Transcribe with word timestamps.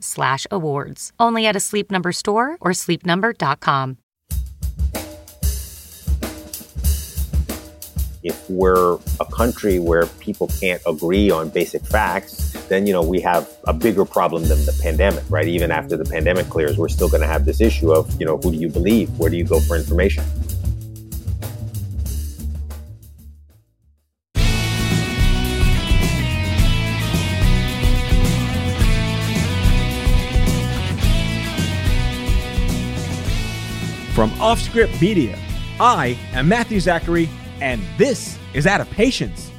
slash 0.00 0.46
awards. 0.50 1.12
Only 1.18 1.46
at 1.46 1.56
a 1.56 1.60
Sleep 1.60 1.90
Number 1.90 2.12
store 2.12 2.56
or 2.60 2.72
sleepnumber.com. 2.72 3.98
If 8.22 8.50
we're 8.50 8.98
a 9.20 9.24
country 9.32 9.78
where 9.78 10.06
people 10.20 10.48
can't 10.60 10.82
agree 10.86 11.30
on 11.30 11.48
basic 11.50 11.82
facts, 11.86 12.52
then 12.68 12.86
you 12.86 12.92
know 12.92 13.02
we 13.02 13.20
have 13.20 13.48
a 13.64 13.72
bigger 13.72 14.04
problem 14.04 14.42
than 14.44 14.58
the 14.66 14.78
pandemic, 14.82 15.24
right? 15.30 15.46
Even 15.46 15.70
after 15.70 15.96
the 15.96 16.04
pandemic 16.04 16.48
clears, 16.50 16.76
we're 16.76 16.88
still 16.88 17.08
going 17.08 17.22
to 17.22 17.26
have 17.26 17.44
this 17.44 17.60
issue 17.60 17.92
of 17.92 18.20
you 18.20 18.26
know 18.26 18.36
who 18.36 18.50
do 18.50 18.58
you 18.58 18.68
believe? 18.68 19.08
Where 19.18 19.30
do 19.30 19.36
you 19.36 19.44
go 19.44 19.60
for 19.60 19.76
information? 19.76 20.24
From 34.18 34.32
Offscript 34.40 35.00
Media, 35.00 35.38
I 35.78 36.18
am 36.32 36.48
Matthew 36.48 36.80
Zachary, 36.80 37.30
and 37.60 37.80
this 37.98 38.36
is 38.52 38.66
Out 38.66 38.80
of 38.80 38.90
Patients. 38.90 39.52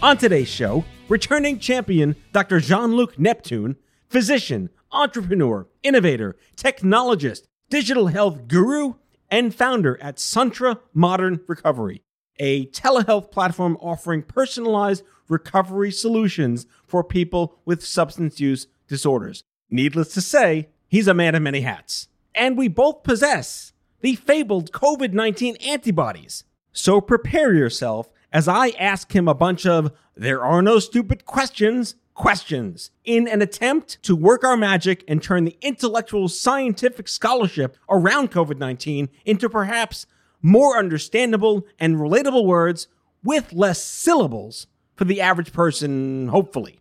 On 0.00 0.16
today's 0.16 0.48
show, 0.48 0.82
returning 1.10 1.58
champion 1.58 2.16
Dr. 2.32 2.58
Jean 2.58 2.96
Luc 2.96 3.18
Neptune, 3.18 3.76
physician, 4.08 4.70
entrepreneur, 4.92 5.68
innovator, 5.82 6.38
technologist, 6.56 7.42
digital 7.68 8.06
health 8.06 8.48
guru, 8.48 8.94
and 9.30 9.54
founder 9.54 10.02
at 10.02 10.16
Suntra 10.16 10.78
Modern 10.94 11.40
Recovery, 11.46 12.00
a 12.38 12.64
telehealth 12.68 13.30
platform 13.30 13.76
offering 13.78 14.22
personalized 14.22 15.04
recovery 15.28 15.90
solutions 15.90 16.66
for 16.86 17.04
people 17.04 17.58
with 17.66 17.84
substance 17.84 18.40
use 18.40 18.68
disorders. 18.88 19.44
Needless 19.68 20.14
to 20.14 20.22
say, 20.22 20.70
he's 20.86 21.08
a 21.08 21.12
man 21.12 21.34
of 21.34 21.42
many 21.42 21.60
hats. 21.60 22.08
And 22.34 22.56
we 22.56 22.68
both 22.68 23.02
possess 23.02 23.74
the 24.00 24.14
fabled 24.14 24.72
COVID 24.72 25.12
19 25.12 25.56
antibodies. 25.56 26.44
So 26.72 27.00
prepare 27.00 27.54
yourself 27.54 28.10
as 28.32 28.46
I 28.46 28.70
ask 28.70 29.14
him 29.14 29.28
a 29.28 29.34
bunch 29.34 29.66
of 29.66 29.92
there 30.16 30.44
are 30.44 30.62
no 30.62 30.78
stupid 30.78 31.24
questions 31.24 31.94
questions 32.14 32.90
in 33.04 33.28
an 33.28 33.40
attempt 33.40 34.02
to 34.02 34.16
work 34.16 34.42
our 34.42 34.56
magic 34.56 35.04
and 35.06 35.22
turn 35.22 35.44
the 35.44 35.56
intellectual 35.62 36.28
scientific 36.28 37.06
scholarship 37.06 37.76
around 37.88 38.32
COVID 38.32 38.58
19 38.58 39.08
into 39.24 39.48
perhaps 39.48 40.06
more 40.42 40.76
understandable 40.76 41.66
and 41.78 41.96
relatable 41.96 42.44
words 42.44 42.88
with 43.22 43.52
less 43.52 43.82
syllables 43.82 44.66
for 44.96 45.04
the 45.04 45.20
average 45.20 45.52
person, 45.52 46.28
hopefully. 46.28 46.80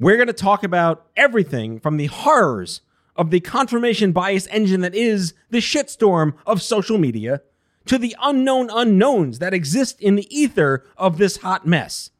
We're 0.00 0.16
going 0.16 0.28
to 0.28 0.32
talk 0.32 0.64
about 0.64 1.06
everything 1.16 1.80
from 1.80 1.96
the 1.96 2.06
horrors 2.06 2.80
of 3.18 3.30
the 3.30 3.40
confirmation 3.40 4.12
bias 4.12 4.46
engine 4.46 4.80
that 4.80 4.94
is 4.94 5.34
the 5.50 5.58
shitstorm 5.58 6.34
of 6.46 6.62
social 6.62 6.96
media 6.96 7.42
to 7.84 7.98
the 7.98 8.14
unknown 8.22 8.70
unknowns 8.70 9.40
that 9.40 9.52
exist 9.52 10.00
in 10.00 10.14
the 10.14 10.34
ether 10.34 10.84
of 10.96 11.18
this 11.18 11.38
hot 11.38 11.66
mess. 11.66 12.10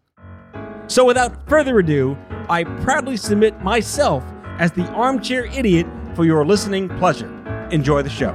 So, 0.89 1.05
without 1.05 1.49
further 1.49 1.79
ado, 1.79 2.19
I 2.49 2.65
proudly 2.65 3.17
submit 3.17 3.63
myself 3.63 4.25
as 4.59 4.73
the 4.73 4.87
armchair 4.89 5.45
idiot 5.45 5.87
for 6.15 6.25
your 6.25 6.45
listening 6.45 6.89
pleasure. 6.99 7.33
Enjoy 7.71 8.03
the 8.03 8.11
show. 8.11 8.33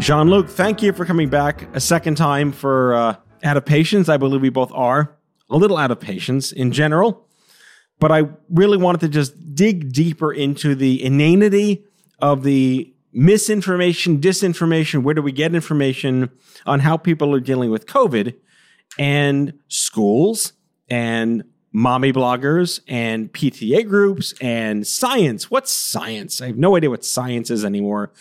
Jean 0.00 0.28
Luc, 0.28 0.48
thank 0.48 0.82
you 0.82 0.92
for 0.92 1.04
coming 1.04 1.28
back 1.28 1.68
a 1.74 1.80
second 1.80 2.16
time 2.16 2.50
for 2.50 2.94
uh, 2.94 3.16
Out 3.44 3.56
of 3.56 3.64
Patients. 3.64 4.08
I 4.08 4.16
believe 4.16 4.40
we 4.40 4.48
both 4.48 4.72
are 4.72 5.14
a 5.48 5.56
little 5.56 5.76
out 5.76 5.90
of 5.90 6.00
patience 6.00 6.50
in 6.50 6.72
general 6.72 7.23
but 8.04 8.12
I 8.12 8.24
really 8.50 8.76
wanted 8.76 9.00
to 9.00 9.08
just 9.08 9.54
dig 9.54 9.90
deeper 9.90 10.30
into 10.30 10.74
the 10.74 11.02
inanity 11.02 11.86
of 12.18 12.42
the 12.42 12.92
misinformation, 13.14 14.20
disinformation. 14.20 15.02
Where 15.02 15.14
do 15.14 15.22
we 15.22 15.32
get 15.32 15.54
information 15.54 16.28
on 16.66 16.80
how 16.80 16.98
people 16.98 17.34
are 17.34 17.40
dealing 17.40 17.70
with 17.70 17.86
COVID 17.86 18.34
and 18.98 19.54
schools 19.68 20.52
and 20.86 21.44
mommy 21.72 22.12
bloggers 22.12 22.80
and 22.88 23.32
PTA 23.32 23.88
groups 23.88 24.34
and 24.38 24.86
science. 24.86 25.50
What's 25.50 25.72
science? 25.72 26.42
I 26.42 26.48
have 26.48 26.58
no 26.58 26.76
idea 26.76 26.90
what 26.90 27.06
science 27.06 27.50
is 27.50 27.64
anymore. 27.64 28.12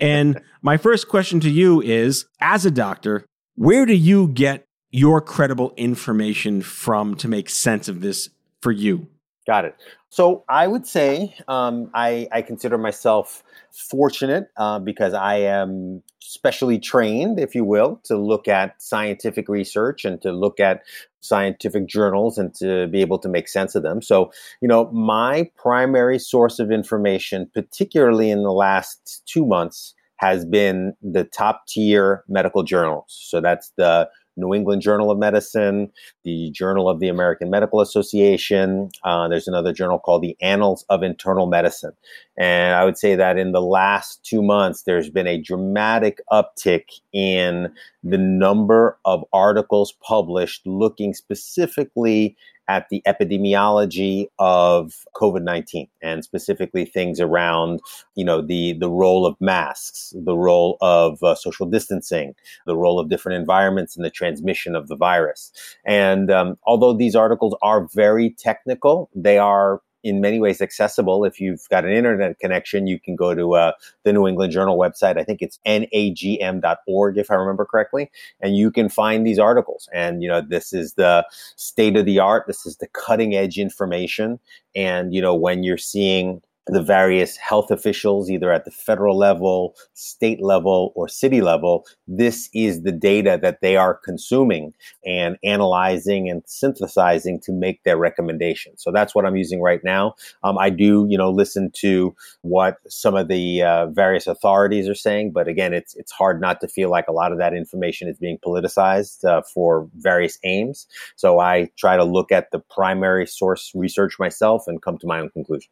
and 0.00 0.40
my 0.62 0.76
first 0.76 1.08
question 1.08 1.40
to 1.40 1.50
you 1.50 1.82
is 1.82 2.26
as 2.40 2.64
a 2.64 2.70
doctor, 2.70 3.26
where 3.56 3.86
do 3.86 3.94
you 3.94 4.28
get 4.28 4.66
your 4.92 5.20
credible 5.20 5.74
information 5.76 6.62
from 6.62 7.16
to 7.16 7.26
make 7.26 7.50
sense 7.50 7.88
of 7.88 8.02
this 8.02 8.28
for 8.60 8.70
you? 8.70 9.08
Got 9.46 9.64
it. 9.64 9.76
So 10.08 10.44
I 10.48 10.68
would 10.68 10.86
say 10.86 11.34
um, 11.48 11.90
I, 11.94 12.28
I, 12.30 12.42
consider 12.42 12.78
myself 12.78 13.42
fortunate 13.72 14.48
uh, 14.56 14.78
because 14.78 15.14
I 15.14 15.36
am 15.36 16.02
specially 16.20 16.78
trained, 16.78 17.40
if 17.40 17.54
you 17.54 17.64
will, 17.64 18.00
to 18.04 18.16
look 18.16 18.46
at 18.46 18.80
scientific 18.80 19.48
research 19.48 20.04
and 20.04 20.22
to 20.22 20.30
look 20.30 20.60
at 20.60 20.82
scientific 21.20 21.88
journals 21.88 22.38
and 22.38 22.54
to 22.56 22.86
be 22.88 23.00
able 23.00 23.18
to 23.18 23.28
make 23.28 23.48
sense 23.48 23.74
of 23.74 23.82
them. 23.82 24.00
So, 24.00 24.32
you 24.60 24.68
know, 24.68 24.90
my 24.92 25.50
primary 25.56 26.20
source 26.20 26.60
of 26.60 26.70
information, 26.70 27.50
particularly 27.52 28.30
in 28.30 28.44
the 28.44 28.52
last 28.52 29.22
two 29.26 29.44
months, 29.44 29.94
has 30.16 30.44
been 30.44 30.94
the 31.02 31.24
top 31.24 31.66
tier 31.66 32.22
medical 32.28 32.62
journals. 32.62 33.06
So 33.08 33.40
that's 33.40 33.72
the 33.76 34.08
New 34.36 34.54
England 34.54 34.82
Journal 34.82 35.10
of 35.10 35.18
Medicine, 35.18 35.90
the 36.24 36.50
Journal 36.50 36.88
of 36.88 37.00
the 37.00 37.08
American 37.08 37.50
Medical 37.50 37.80
Association. 37.80 38.90
Uh, 39.04 39.28
there's 39.28 39.48
another 39.48 39.72
journal 39.72 39.98
called 39.98 40.22
the 40.22 40.36
Annals 40.40 40.84
of 40.88 41.02
Internal 41.02 41.46
Medicine. 41.46 41.92
And 42.38 42.74
I 42.74 42.84
would 42.84 42.98
say 42.98 43.14
that 43.14 43.38
in 43.38 43.52
the 43.52 43.60
last 43.60 44.24
two 44.24 44.42
months, 44.42 44.82
there's 44.82 45.10
been 45.10 45.26
a 45.26 45.40
dramatic 45.40 46.20
uptick 46.30 46.84
in 47.12 47.72
the 48.02 48.18
number 48.18 48.98
of 49.04 49.24
articles 49.32 49.92
published 50.02 50.66
looking 50.66 51.14
specifically 51.14 52.36
at 52.68 52.88
the 52.90 53.02
epidemiology 53.06 54.26
of 54.38 55.04
COVID-19 55.16 55.88
and 56.02 56.24
specifically 56.24 56.84
things 56.84 57.20
around, 57.20 57.80
you 58.14 58.24
know, 58.24 58.40
the, 58.40 58.74
the 58.74 58.90
role 58.90 59.26
of 59.26 59.36
masks, 59.40 60.12
the 60.16 60.36
role 60.36 60.76
of 60.80 61.22
uh, 61.22 61.34
social 61.34 61.66
distancing, 61.66 62.34
the 62.66 62.76
role 62.76 62.98
of 62.98 63.08
different 63.08 63.38
environments 63.38 63.96
in 63.96 64.02
the 64.02 64.10
transmission 64.10 64.74
of 64.74 64.88
the 64.88 64.96
virus. 64.96 65.52
And 65.84 66.30
um, 66.30 66.58
although 66.66 66.92
these 66.92 67.16
articles 67.16 67.56
are 67.62 67.88
very 67.92 68.30
technical, 68.38 69.10
they 69.14 69.38
are 69.38 69.80
in 70.02 70.20
many 70.20 70.40
ways 70.40 70.60
accessible. 70.60 71.24
If 71.24 71.40
you've 71.40 71.68
got 71.68 71.84
an 71.84 71.92
internet 71.92 72.38
connection, 72.38 72.86
you 72.86 72.98
can 72.98 73.16
go 73.16 73.34
to 73.34 73.54
uh, 73.54 73.72
the 74.04 74.12
New 74.12 74.26
England 74.26 74.52
Journal 74.52 74.78
website. 74.78 75.18
I 75.18 75.24
think 75.24 75.42
it's 75.42 75.58
nejm.org, 75.66 77.18
if 77.18 77.30
I 77.30 77.34
remember 77.34 77.64
correctly, 77.64 78.10
and 78.40 78.56
you 78.56 78.70
can 78.70 78.88
find 78.88 79.26
these 79.26 79.38
articles. 79.38 79.88
And 79.92 80.22
you 80.22 80.28
know, 80.28 80.40
this 80.40 80.72
is 80.72 80.94
the 80.94 81.26
state 81.56 81.96
of 81.96 82.06
the 82.06 82.18
art. 82.18 82.44
This 82.46 82.66
is 82.66 82.76
the 82.76 82.88
cutting 82.88 83.34
edge 83.34 83.58
information. 83.58 84.38
And 84.74 85.14
you 85.14 85.20
know, 85.20 85.34
when 85.34 85.62
you're 85.62 85.78
seeing 85.78 86.42
the 86.66 86.82
various 86.82 87.36
health 87.36 87.70
officials, 87.70 88.30
either 88.30 88.52
at 88.52 88.64
the 88.64 88.70
federal 88.70 89.18
level, 89.18 89.74
state 89.94 90.40
level, 90.40 90.92
or 90.94 91.08
city 91.08 91.40
level, 91.40 91.84
this 92.06 92.48
is 92.54 92.82
the 92.82 92.92
data 92.92 93.38
that 93.42 93.60
they 93.60 93.76
are 93.76 93.94
consuming 93.94 94.72
and 95.04 95.36
analyzing 95.42 96.30
and 96.30 96.42
synthesizing 96.46 97.40
to 97.40 97.52
make 97.52 97.82
their 97.82 97.96
recommendations. 97.96 98.82
So 98.82 98.92
that's 98.92 99.14
what 99.14 99.26
I'm 99.26 99.36
using 99.36 99.60
right 99.60 99.82
now. 99.82 100.14
Um, 100.44 100.56
I 100.56 100.70
do, 100.70 101.06
you 101.08 101.18
know, 101.18 101.30
listen 101.30 101.70
to 101.76 102.14
what 102.42 102.76
some 102.88 103.16
of 103.16 103.26
the 103.26 103.62
uh, 103.62 103.86
various 103.86 104.28
authorities 104.28 104.88
are 104.88 104.94
saying, 104.94 105.32
but 105.32 105.48
again, 105.48 105.74
it's 105.74 105.96
it's 105.96 106.12
hard 106.12 106.40
not 106.40 106.60
to 106.60 106.68
feel 106.68 106.90
like 106.90 107.08
a 107.08 107.12
lot 107.12 107.32
of 107.32 107.38
that 107.38 107.54
information 107.54 108.08
is 108.08 108.18
being 108.18 108.38
politicized 108.38 109.24
uh, 109.24 109.42
for 109.42 109.88
various 109.96 110.38
aims. 110.44 110.86
So 111.16 111.40
I 111.40 111.70
try 111.76 111.96
to 111.96 112.04
look 112.04 112.30
at 112.30 112.52
the 112.52 112.60
primary 112.60 113.26
source 113.26 113.72
research 113.74 114.18
myself 114.18 114.64
and 114.68 114.80
come 114.80 114.98
to 114.98 115.06
my 115.06 115.18
own 115.18 115.30
conclusion. 115.30 115.70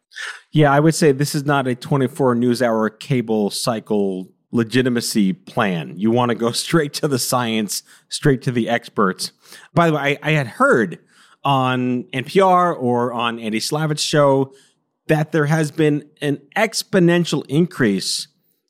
Yeah, 0.50 0.72
I 0.72 0.79
would 0.80 0.94
say 0.94 1.12
this 1.12 1.34
is 1.34 1.44
not 1.44 1.66
a 1.66 1.74
24 1.74 2.34
news 2.34 2.62
hour 2.62 2.90
cable 2.90 3.50
cycle 3.50 4.28
legitimacy 4.52 5.32
plan. 5.32 5.94
You 5.96 6.10
want 6.10 6.30
to 6.30 6.34
go 6.34 6.50
straight 6.52 6.92
to 6.94 7.08
the 7.08 7.18
science, 7.18 7.82
straight 8.08 8.42
to 8.42 8.52
the 8.52 8.68
experts. 8.68 9.32
By 9.74 9.88
the 9.88 9.96
way, 9.96 10.18
I, 10.22 10.30
I 10.30 10.32
had 10.32 10.46
heard 10.46 10.98
on 11.44 12.04
NPR 12.12 12.76
or 12.78 13.12
on 13.12 13.38
Andy 13.38 13.60
Slavitt's 13.60 14.02
show 14.02 14.52
that 15.06 15.32
there 15.32 15.46
has 15.46 15.70
been 15.70 16.08
an 16.20 16.40
exponential 16.56 17.44
increase 17.46 18.28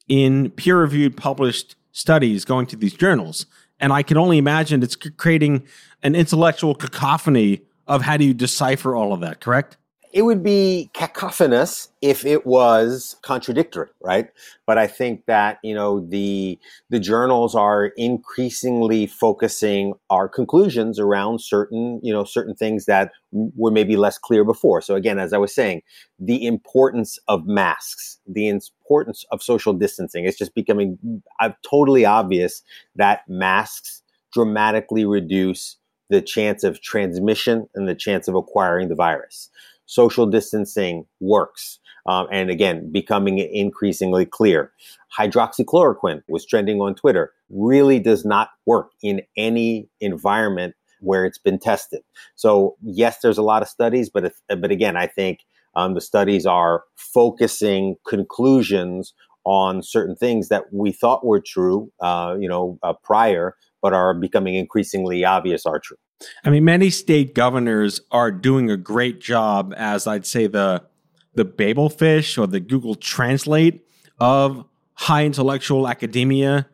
in 0.08 0.50
peer 0.50 0.80
reviewed 0.80 1.16
published 1.16 1.76
studies 1.92 2.44
going 2.44 2.66
to 2.66 2.76
these 2.76 2.94
journals. 2.94 3.46
And 3.78 3.92
I 3.92 4.02
can 4.02 4.16
only 4.16 4.38
imagine 4.38 4.82
it's 4.82 4.96
creating 4.96 5.66
an 6.02 6.14
intellectual 6.14 6.74
cacophony 6.74 7.62
of 7.86 8.02
how 8.02 8.16
do 8.16 8.24
you 8.24 8.34
decipher 8.34 8.94
all 8.94 9.12
of 9.12 9.20
that, 9.20 9.40
correct? 9.40 9.76
It 10.12 10.22
would 10.22 10.42
be 10.42 10.90
cacophonous 10.92 11.88
if 12.02 12.24
it 12.24 12.44
was 12.46 13.16
contradictory 13.22 13.88
right? 14.02 14.28
But 14.66 14.78
i 14.78 14.86
think 14.86 15.26
that 15.26 15.58
you 15.62 15.74
know 15.74 16.00
the 16.00 16.58
the 16.90 17.00
journals 17.00 17.54
are 17.54 17.86
increasingly 17.96 19.06
focusing 19.06 19.94
our 20.10 20.28
conclusions 20.28 20.98
around 20.98 21.40
certain 21.40 22.00
you 22.02 22.12
know 22.12 22.24
certain 22.24 22.54
things 22.54 22.86
that 22.86 23.12
were 23.32 23.70
maybe 23.70 23.96
less 23.96 24.18
clear 24.18 24.44
before. 24.44 24.80
So 24.80 24.94
again 24.94 25.18
as 25.18 25.32
i 25.32 25.38
was 25.38 25.54
saying 25.54 25.82
the 26.18 26.46
importance 26.46 27.18
of 27.28 27.46
masks 27.46 28.18
the 28.26 28.48
importance 28.48 29.24
of 29.32 29.42
social 29.42 29.72
distancing 29.72 30.24
it's 30.24 30.38
just 30.38 30.54
becoming 30.54 31.22
uh, 31.40 31.50
totally 31.68 32.04
obvious 32.04 32.62
that 32.96 33.28
masks 33.28 34.02
dramatically 34.32 35.04
reduce 35.04 35.76
the 36.08 36.20
chance 36.20 36.64
of 36.64 36.80
transmission 36.80 37.68
and 37.74 37.88
the 37.88 37.94
chance 37.94 38.28
of 38.28 38.34
acquiring 38.34 38.88
the 38.88 38.94
virus 38.94 39.48
social 39.90 40.24
distancing 40.24 41.04
works. 41.18 41.80
Um, 42.06 42.28
and 42.30 42.48
again, 42.48 42.92
becoming 42.92 43.38
increasingly 43.38 44.24
clear. 44.24 44.72
Hydroxychloroquine 45.18 46.22
was 46.28 46.46
trending 46.46 46.80
on 46.80 46.94
Twitter, 46.94 47.32
really 47.50 47.98
does 47.98 48.24
not 48.24 48.50
work 48.66 48.92
in 49.02 49.20
any 49.36 49.88
environment 50.00 50.76
where 51.00 51.24
it's 51.24 51.38
been 51.38 51.58
tested. 51.58 52.02
So 52.36 52.76
yes, 52.82 53.18
there's 53.20 53.36
a 53.36 53.42
lot 53.42 53.62
of 53.62 53.68
studies, 53.68 54.08
but 54.08 54.24
if, 54.24 54.40
but 54.48 54.70
again, 54.70 54.96
I 54.96 55.08
think 55.08 55.40
um, 55.74 55.94
the 55.94 56.00
studies 56.00 56.46
are 56.46 56.84
focusing 56.94 57.96
conclusions 58.08 59.12
on 59.44 59.82
certain 59.82 60.14
things 60.14 60.50
that 60.50 60.72
we 60.72 60.92
thought 60.92 61.26
were 61.26 61.40
true, 61.40 61.90
uh, 62.00 62.36
you 62.38 62.48
know, 62.48 62.78
uh, 62.84 62.92
prior, 62.92 63.56
but 63.82 63.92
are 63.92 64.14
becoming 64.14 64.54
increasingly 64.54 65.24
obvious 65.24 65.66
are 65.66 65.80
true. 65.80 65.96
I 66.44 66.50
mean, 66.50 66.64
many 66.64 66.90
state 66.90 67.34
governors 67.34 68.00
are 68.10 68.30
doing 68.30 68.70
a 68.70 68.76
great 68.76 69.20
job 69.20 69.74
as 69.76 70.06
I'd 70.06 70.26
say 70.26 70.46
the 70.46 70.84
the 71.34 71.44
Babel 71.44 71.88
fish 71.88 72.36
or 72.36 72.46
the 72.46 72.60
Google 72.60 72.96
Translate 72.96 73.86
of 74.18 74.64
high 74.94 75.24
intellectual 75.24 75.88
academia 75.88 76.68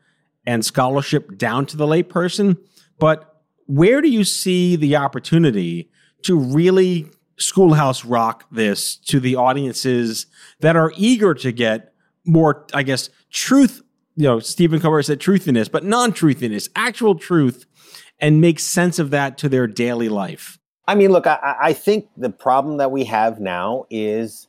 and 0.47 0.65
scholarship 0.65 1.37
down 1.37 1.67
to 1.67 1.77
the 1.77 1.87
layperson. 1.87 2.57
But 2.99 3.43
where 3.67 4.01
do 4.01 4.09
you 4.09 4.25
see 4.25 4.75
the 4.77 4.97
opportunity 4.97 5.91
to 6.23 6.39
really 6.39 7.11
schoolhouse 7.37 8.05
rock 8.05 8.47
this 8.51 8.97
to 8.97 9.21
the 9.21 9.37
audiences 9.37 10.27
that 10.61 10.75
are 10.75 10.93
eager 10.97 11.35
to 11.35 11.53
get 11.53 11.93
more, 12.25 12.67
I 12.73 12.83
guess, 12.83 13.11
truth? 13.31 13.83
You 14.17 14.25
know, 14.25 14.41
Stephen 14.41 14.81
Covey 14.81 15.03
said 15.03 15.21
truthiness, 15.21 15.71
but 15.71 15.85
non 15.85 16.13
truthiness, 16.13 16.71
actual 16.75 17.15
truth 17.15 17.67
and 18.19 18.41
make 18.41 18.59
sense 18.59 18.99
of 18.99 19.11
that 19.11 19.39
to 19.39 19.49
their 19.49 19.67
daily 19.67 20.09
life? 20.09 20.59
I 20.89 20.95
mean, 20.95 21.11
look, 21.11 21.27
I, 21.27 21.57
I 21.61 21.73
think 21.73 22.09
the 22.17 22.31
problem 22.31 22.77
that 22.77 22.91
we 22.91 23.05
have 23.05 23.41
now 23.41 23.87
is 23.91 24.47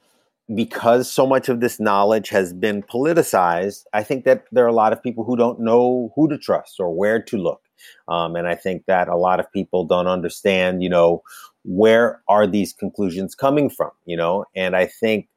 because 0.53 1.11
so 1.11 1.27
much 1.27 1.49
of 1.49 1.59
this 1.59 1.79
knowledge 1.79 2.29
has 2.29 2.53
been 2.53 2.83
politicized, 2.83 3.83
I 3.93 4.03
think 4.03 4.23
that 4.25 4.45
there 4.51 4.63
are 4.63 4.69
a 4.69 4.73
lot 4.73 4.93
of 4.93 5.03
people 5.03 5.23
who 5.23 5.35
don't 5.35 5.59
know 5.59 6.11
who 6.15 6.29
to 6.29 6.37
trust 6.37 6.75
or 6.79 6.93
where 6.93 7.21
to 7.21 7.37
look. 7.37 7.61
Um, 8.07 8.35
and 8.35 8.47
I 8.47 8.55
think 8.55 8.85
that 8.87 9.07
a 9.07 9.17
lot 9.17 9.39
of 9.39 9.51
people 9.51 9.83
don't 9.85 10.07
understand, 10.07 10.81
you 10.81 10.89
know, 10.89 11.21
where 11.63 12.21
are 12.29 12.47
these 12.47 12.71
conclusions 12.71 13.35
coming 13.35 13.69
from, 13.69 13.91
you 14.05 14.15
know? 14.15 14.45
And 14.55 14.75
I 14.75 14.85
think 14.85 15.27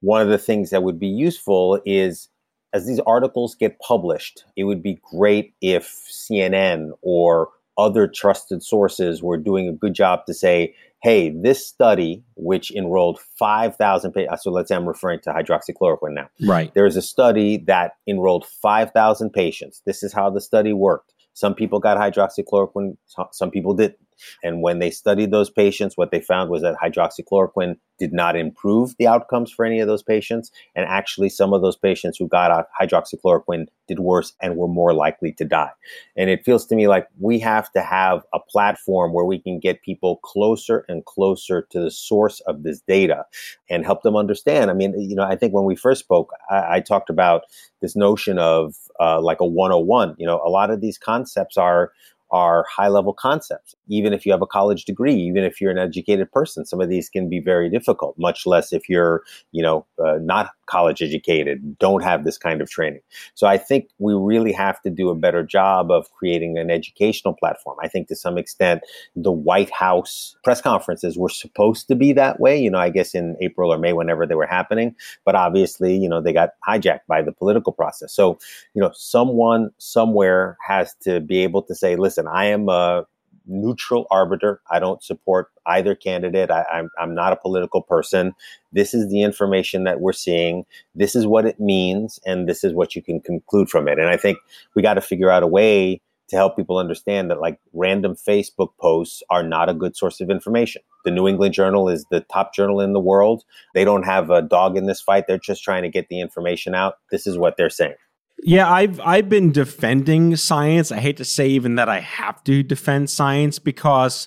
one 0.00 0.22
of 0.22 0.28
the 0.28 0.38
things 0.38 0.70
that 0.70 0.82
would 0.82 0.98
be 0.98 1.08
useful 1.08 1.80
is 1.84 2.28
as 2.72 2.86
these 2.86 3.00
articles 3.00 3.54
get 3.54 3.78
published, 3.80 4.44
it 4.56 4.64
would 4.64 4.82
be 4.82 4.98
great 5.10 5.54
if 5.60 5.88
CNN 6.10 6.90
or 7.02 7.48
other 7.78 8.06
trusted 8.06 8.62
sources 8.62 9.22
were 9.22 9.36
doing 9.36 9.68
a 9.68 9.72
good 9.72 9.94
job 9.94 10.26
to 10.26 10.34
say, 10.34 10.74
hey, 11.02 11.30
this 11.30 11.66
study, 11.66 12.22
which 12.36 12.70
enrolled 12.70 13.18
5,000 13.38 14.12
patients, 14.12 14.42
so 14.44 14.50
let's 14.50 14.68
say 14.68 14.76
I'm 14.76 14.86
referring 14.86 15.20
to 15.20 15.30
hydroxychloroquine 15.30 16.14
now. 16.14 16.28
Right. 16.40 16.72
There 16.74 16.86
is 16.86 16.96
a 16.96 17.02
study 17.02 17.56
that 17.66 17.92
enrolled 18.06 18.46
5,000 18.46 19.30
patients. 19.30 19.82
This 19.84 20.02
is 20.02 20.12
how 20.12 20.30
the 20.30 20.40
study 20.40 20.72
worked. 20.72 21.12
Some 21.34 21.54
people 21.54 21.80
got 21.80 21.96
hydroxychloroquine, 21.96 22.96
some 23.32 23.50
people 23.50 23.74
didn't. 23.74 23.98
And 24.42 24.62
when 24.62 24.78
they 24.78 24.90
studied 24.90 25.30
those 25.30 25.50
patients, 25.50 25.96
what 25.96 26.10
they 26.10 26.20
found 26.20 26.50
was 26.50 26.62
that 26.62 26.76
hydroxychloroquine 26.82 27.76
did 27.98 28.12
not 28.12 28.36
improve 28.36 28.96
the 28.98 29.06
outcomes 29.06 29.52
for 29.52 29.64
any 29.64 29.78
of 29.78 29.86
those 29.86 30.02
patients. 30.02 30.50
And 30.74 30.86
actually, 30.86 31.28
some 31.28 31.52
of 31.52 31.62
those 31.62 31.76
patients 31.76 32.18
who 32.18 32.26
got 32.26 32.66
hydroxychloroquine 32.80 33.66
did 33.86 34.00
worse 34.00 34.32
and 34.40 34.56
were 34.56 34.68
more 34.68 34.92
likely 34.92 35.32
to 35.32 35.44
die. 35.44 35.70
And 36.16 36.30
it 36.30 36.44
feels 36.44 36.66
to 36.66 36.74
me 36.74 36.88
like 36.88 37.06
we 37.20 37.38
have 37.40 37.70
to 37.72 37.82
have 37.82 38.24
a 38.32 38.40
platform 38.40 39.12
where 39.12 39.24
we 39.24 39.38
can 39.38 39.60
get 39.60 39.82
people 39.82 40.16
closer 40.16 40.84
and 40.88 41.04
closer 41.04 41.62
to 41.70 41.80
the 41.80 41.90
source 41.90 42.40
of 42.40 42.62
this 42.62 42.80
data 42.80 43.24
and 43.70 43.84
help 43.84 44.02
them 44.02 44.16
understand. 44.16 44.70
I 44.70 44.74
mean, 44.74 44.98
you 44.98 45.14
know, 45.14 45.24
I 45.24 45.36
think 45.36 45.52
when 45.52 45.64
we 45.64 45.76
first 45.76 46.00
spoke, 46.00 46.32
I, 46.50 46.76
I 46.76 46.80
talked 46.80 47.10
about 47.10 47.42
this 47.80 47.94
notion 47.94 48.38
of 48.38 48.74
uh, 49.00 49.20
like 49.20 49.40
a 49.40 49.46
101. 49.46 50.16
You 50.18 50.26
know, 50.26 50.40
a 50.44 50.50
lot 50.50 50.70
of 50.70 50.80
these 50.80 50.98
concepts 50.98 51.56
are 51.56 51.92
are 52.32 52.64
high 52.68 52.88
level 52.88 53.12
concepts. 53.12 53.76
Even 53.88 54.12
if 54.12 54.24
you 54.24 54.32
have 54.32 54.42
a 54.42 54.46
college 54.46 54.84
degree, 54.84 55.14
even 55.14 55.44
if 55.44 55.60
you're 55.60 55.70
an 55.70 55.78
educated 55.78 56.32
person, 56.32 56.64
some 56.64 56.80
of 56.80 56.88
these 56.88 57.08
can 57.08 57.28
be 57.28 57.38
very 57.38 57.68
difficult, 57.68 58.18
much 58.18 58.46
less 58.46 58.72
if 58.72 58.88
you're, 58.88 59.22
you 59.52 59.62
know, 59.62 59.84
uh, 60.04 60.18
not 60.20 60.50
college 60.72 61.02
educated, 61.02 61.78
don't 61.78 62.02
have 62.02 62.24
this 62.24 62.38
kind 62.38 62.62
of 62.62 62.70
training. 62.70 63.02
So 63.34 63.46
I 63.46 63.58
think 63.58 63.90
we 63.98 64.14
really 64.14 64.52
have 64.52 64.80
to 64.82 64.90
do 64.90 65.10
a 65.10 65.14
better 65.14 65.42
job 65.42 65.90
of 65.90 66.10
creating 66.12 66.56
an 66.56 66.70
educational 66.70 67.34
platform. 67.34 67.76
I 67.82 67.88
think 67.88 68.08
to 68.08 68.16
some 68.16 68.38
extent, 68.38 68.80
the 69.14 69.30
White 69.30 69.70
House 69.70 70.34
press 70.42 70.62
conferences 70.62 71.18
were 71.18 71.28
supposed 71.28 71.88
to 71.88 71.94
be 71.94 72.14
that 72.14 72.40
way, 72.40 72.58
you 72.58 72.70
know, 72.70 72.78
I 72.78 72.88
guess 72.88 73.14
in 73.14 73.36
April 73.42 73.70
or 73.70 73.76
May, 73.76 73.92
whenever 73.92 74.26
they 74.26 74.34
were 74.34 74.46
happening. 74.46 74.96
But 75.26 75.34
obviously, 75.34 75.94
you 75.94 76.08
know, 76.08 76.22
they 76.22 76.32
got 76.32 76.50
hijacked 76.66 77.06
by 77.06 77.20
the 77.20 77.32
political 77.32 77.72
process. 77.72 78.14
So, 78.14 78.38
you 78.72 78.80
know, 78.80 78.92
someone 78.94 79.70
somewhere 79.76 80.56
has 80.66 80.94
to 81.02 81.20
be 81.20 81.42
able 81.42 81.62
to 81.64 81.74
say, 81.74 81.96
listen, 81.96 82.26
I 82.26 82.46
am 82.46 82.70
a 82.70 83.04
neutral 83.46 84.06
arbiter. 84.10 84.60
I 84.70 84.78
don't 84.78 85.02
support 85.02 85.48
either 85.66 85.94
candidate. 85.94 86.50
I, 86.50 86.60
am 86.60 86.66
I'm, 86.72 86.90
I'm 86.98 87.14
not 87.14 87.32
a 87.32 87.36
political 87.36 87.82
person. 87.82 88.32
This 88.72 88.94
is 88.94 89.10
the 89.10 89.22
information 89.22 89.84
that 89.84 90.00
we're 90.00 90.12
seeing. 90.12 90.64
This 90.94 91.14
is 91.14 91.26
what 91.26 91.46
it 91.46 91.60
means, 91.60 92.18
and 92.24 92.48
this 92.48 92.64
is 92.64 92.72
what 92.72 92.94
you 92.94 93.02
can 93.02 93.20
conclude 93.20 93.68
from 93.68 93.88
it. 93.88 93.98
And 93.98 94.08
I 94.08 94.16
think 94.16 94.38
we 94.74 94.82
got 94.82 94.94
to 94.94 95.00
figure 95.00 95.30
out 95.30 95.42
a 95.42 95.48
way 95.48 96.00
to 96.32 96.36
help 96.36 96.56
people 96.56 96.78
understand 96.78 97.30
that 97.30 97.40
like 97.40 97.58
random 97.74 98.14
Facebook 98.14 98.70
posts 98.80 99.22
are 99.28 99.42
not 99.42 99.68
a 99.68 99.74
good 99.74 99.94
source 99.94 100.18
of 100.20 100.30
information. 100.30 100.80
The 101.04 101.10
New 101.10 101.28
England 101.28 101.52
Journal 101.52 101.90
is 101.90 102.06
the 102.10 102.20
top 102.32 102.54
journal 102.54 102.80
in 102.80 102.94
the 102.94 103.00
world. 103.00 103.44
They 103.74 103.84
don't 103.84 104.04
have 104.04 104.30
a 104.30 104.40
dog 104.40 104.78
in 104.78 104.86
this 104.86 105.02
fight. 105.02 105.26
They're 105.26 105.36
just 105.36 105.62
trying 105.62 105.82
to 105.82 105.90
get 105.90 106.08
the 106.08 106.20
information 106.20 106.74
out. 106.74 106.94
This 107.10 107.26
is 107.26 107.36
what 107.36 107.58
they're 107.58 107.68
saying. 107.68 107.96
Yeah, 108.44 108.68
I've 108.68 108.98
I've 109.00 109.28
been 109.28 109.52
defending 109.52 110.34
science. 110.34 110.90
I 110.90 110.98
hate 110.98 111.16
to 111.18 111.24
say 111.24 111.48
even 111.48 111.76
that 111.76 111.88
I 111.88 112.00
have 112.00 112.42
to 112.44 112.64
defend 112.64 113.08
science 113.08 113.60
because 113.60 114.26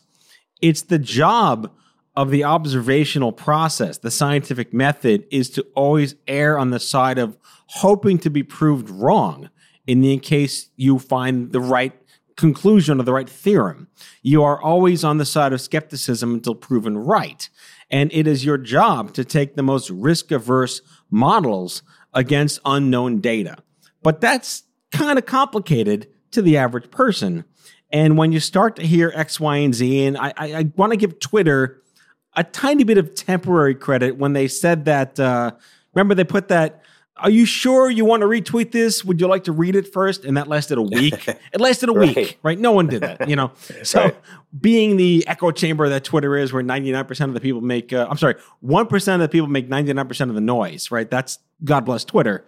it's 0.61 0.83
the 0.83 0.99
job 0.99 1.69
of 2.15 2.31
the 2.31 2.45
observational 2.45 3.33
process, 3.33 3.97
the 3.97 4.09
scientific 4.09 4.73
method 4.73 5.25
is 5.31 5.49
to 5.49 5.65
always 5.75 6.15
err 6.29 6.57
on 6.57 6.69
the 6.69 6.79
side 6.79 7.17
of 7.17 7.37
hoping 7.67 8.17
to 8.19 8.29
be 8.29 8.41
proved 8.41 8.89
wrong 8.89 9.49
in 9.85 9.99
the 9.99 10.13
in 10.13 10.21
case 10.21 10.69
you 10.77 10.97
find 10.97 11.51
the 11.51 11.59
right 11.59 11.93
conclusion 12.37 13.01
or 13.01 13.03
the 13.03 13.13
right 13.13 13.29
theorem. 13.29 13.89
You 14.21 14.43
are 14.43 14.61
always 14.61 15.03
on 15.03 15.17
the 15.17 15.25
side 15.25 15.51
of 15.51 15.59
skepticism 15.59 16.35
until 16.35 16.55
proven 16.55 16.97
right. 16.97 17.49
And 17.91 18.11
it 18.13 18.27
is 18.27 18.45
your 18.45 18.57
job 18.57 19.13
to 19.13 19.25
take 19.25 19.55
the 19.55 19.63
most 19.63 19.89
risk 19.89 20.31
averse 20.31 20.81
models 21.11 21.83
against 22.13 22.61
unknown 22.65 23.19
data. 23.19 23.57
But 24.05 24.21
that's 24.21 24.61
kind 24.91 25.17
of 25.17 25.25
complicated 25.25 26.07
to 26.29 26.43
the 26.43 26.57
average 26.57 26.91
person. 26.91 27.43
And 27.89 28.19
when 28.19 28.31
you 28.31 28.39
start 28.39 28.75
to 28.75 28.83
hear 28.85 29.11
X, 29.15 29.39
Y, 29.39 29.57
and 29.57 29.73
Z, 29.73 30.05
and 30.05 30.15
I, 30.15 30.31
I, 30.37 30.53
I 30.53 30.71
want 30.75 30.91
to 30.91 30.95
give 30.95 31.19
Twitter 31.19 31.81
a 32.35 32.43
tiny 32.43 32.83
bit 32.83 32.99
of 32.99 33.15
temporary 33.15 33.73
credit 33.73 34.17
when 34.17 34.33
they 34.33 34.47
said 34.47 34.85
that. 34.85 35.19
Uh, 35.19 35.53
remember, 35.95 36.13
they 36.13 36.23
put 36.23 36.49
that. 36.49 36.83
Are 37.17 37.31
you 37.31 37.47
sure 37.47 37.89
you 37.89 38.05
want 38.05 38.21
to 38.21 38.27
retweet 38.27 38.71
this? 38.71 39.03
Would 39.03 39.19
you 39.19 39.25
like 39.25 39.45
to 39.45 39.51
read 39.51 39.75
it 39.75 39.91
first? 39.91 40.23
And 40.23 40.37
that 40.37 40.47
lasted 40.47 40.77
a 40.77 40.83
week. 40.83 41.27
it 41.53 41.59
lasted 41.59 41.89
a 41.89 41.93
right. 41.93 42.15
week, 42.15 42.37
right? 42.43 42.59
No 42.59 42.73
one 42.73 42.85
did 42.85 43.01
that, 43.01 43.27
you 43.27 43.35
know. 43.35 43.53
So, 43.83 44.01
right. 44.01 44.15
being 44.61 44.97
the 44.97 45.27
echo 45.27 45.49
chamber 45.49 45.89
that 45.89 46.03
Twitter 46.03 46.37
is, 46.37 46.53
where 46.53 46.61
ninety 46.61 46.91
nine 46.91 47.05
percent 47.05 47.29
of 47.29 47.33
the 47.33 47.41
people 47.41 47.61
make, 47.61 47.91
uh, 47.91 48.05
I'm 48.07 48.17
sorry, 48.17 48.35
one 48.59 48.85
percent 48.85 49.23
of 49.23 49.31
the 49.31 49.31
people 49.31 49.47
make 49.47 49.67
ninety 49.67 49.93
nine 49.93 50.07
percent 50.07 50.29
of 50.29 50.35
the 50.35 50.41
noise, 50.41 50.91
right? 50.91 51.09
That's 51.09 51.39
God 51.63 51.85
bless 51.85 52.05
Twitter. 52.05 52.45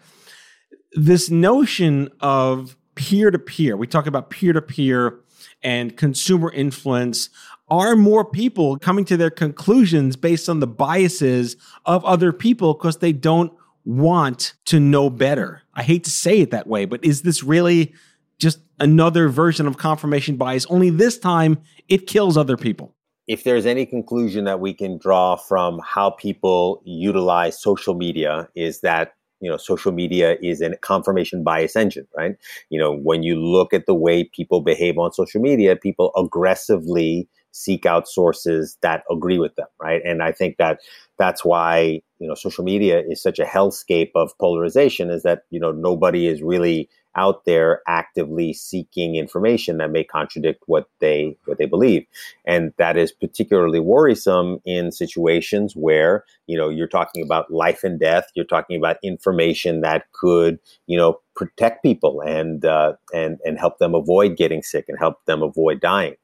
This 0.99 1.29
notion 1.29 2.09
of 2.21 2.75
peer 2.95 3.29
to 3.29 3.37
peer, 3.37 3.77
we 3.77 3.85
talk 3.85 4.07
about 4.07 4.31
peer 4.31 4.51
to 4.51 4.63
peer 4.63 5.19
and 5.61 5.95
consumer 5.95 6.51
influence 6.51 7.29
are 7.67 7.95
more 7.95 8.25
people 8.25 8.79
coming 8.79 9.05
to 9.05 9.15
their 9.15 9.29
conclusions 9.29 10.15
based 10.15 10.49
on 10.49 10.59
the 10.59 10.65
biases 10.65 11.55
of 11.85 12.03
other 12.03 12.33
people 12.33 12.73
because 12.73 12.97
they 12.97 13.11
don't 13.11 13.53
want 13.85 14.55
to 14.65 14.79
know 14.79 15.11
better. 15.11 15.61
I 15.75 15.83
hate 15.83 16.03
to 16.05 16.09
say 16.09 16.39
it 16.39 16.49
that 16.49 16.65
way, 16.65 16.85
but 16.85 17.05
is 17.05 17.21
this 17.21 17.43
really 17.43 17.93
just 18.39 18.57
another 18.79 19.29
version 19.29 19.67
of 19.67 19.77
confirmation 19.77 20.35
bias? 20.35 20.65
Only 20.65 20.89
this 20.89 21.19
time 21.19 21.59
it 21.89 22.07
kills 22.07 22.37
other 22.37 22.57
people. 22.57 22.95
If 23.27 23.43
there's 23.43 23.67
any 23.67 23.85
conclusion 23.85 24.45
that 24.45 24.59
we 24.59 24.73
can 24.73 24.97
draw 24.97 25.35
from 25.35 25.79
how 25.85 26.09
people 26.09 26.81
utilize 26.85 27.61
social 27.61 27.93
media, 27.93 28.49
is 28.55 28.81
that 28.81 29.13
you 29.39 29.49
know 29.49 29.57
social 29.57 29.91
media 29.91 30.37
is 30.41 30.61
a 30.61 30.75
confirmation 30.77 31.43
bias 31.43 31.75
engine 31.75 32.07
right? 32.15 32.35
You 32.69 32.79
know 32.79 32.95
when 32.95 33.23
you 33.23 33.35
look 33.39 33.73
at 33.73 33.85
the 33.85 33.95
way 33.95 34.23
people 34.23 34.61
behave 34.61 34.97
on 34.97 35.11
social 35.13 35.41
media 35.41 35.75
people 35.75 36.11
aggressively 36.15 37.27
seek 37.51 37.85
out 37.85 38.07
sources 38.07 38.77
that 38.81 39.03
agree 39.09 39.39
with 39.39 39.55
them 39.55 39.67
right? 39.81 40.01
And 40.05 40.21
i 40.23 40.31
think 40.31 40.57
that 40.57 40.79
that's 41.17 41.43
why 41.43 42.01
you 42.19 42.27
know 42.27 42.35
social 42.35 42.63
media 42.63 43.01
is 43.07 43.21
such 43.21 43.39
a 43.39 43.45
hellscape 43.45 44.11
of 44.15 44.37
polarization 44.39 45.09
is 45.09 45.23
that 45.23 45.43
you 45.49 45.59
know 45.59 45.71
nobody 45.71 46.27
is 46.27 46.41
really 46.41 46.89
out 47.17 47.45
there 47.45 47.81
actively 47.87 48.53
seeking 48.53 49.15
information 49.15 49.77
that 49.77 49.91
may 49.91 50.03
contradict 50.03 50.63
what 50.67 50.87
they 50.99 51.35
what 51.45 51.57
they 51.57 51.65
believe. 51.65 52.05
And 52.45 52.73
that 52.77 52.95
is 52.95 53.11
particularly 53.11 53.79
worrisome 53.79 54.59
in 54.65 54.91
situations 54.91 55.75
where 55.75 56.23
you 56.45 56.57
know 56.57 56.69
you're 56.69 56.87
talking 56.87 57.23
about 57.23 57.51
life 57.51 57.83
and 57.83 57.99
death 57.99 58.27
you're 58.35 58.45
talking 58.45 58.77
about 58.77 58.97
information 59.03 59.81
that 59.81 60.11
could 60.13 60.59
you 60.85 60.97
know 60.97 61.19
protect 61.35 61.83
people 61.83 62.21
and 62.21 62.65
uh, 62.65 62.93
and 63.13 63.39
and 63.45 63.59
help 63.59 63.79
them 63.79 63.93
avoid 63.93 64.37
getting 64.37 64.61
sick 64.61 64.85
and 64.87 64.97
help 64.97 65.23
them 65.25 65.41
avoid 65.41 65.81
dying. 65.81 66.15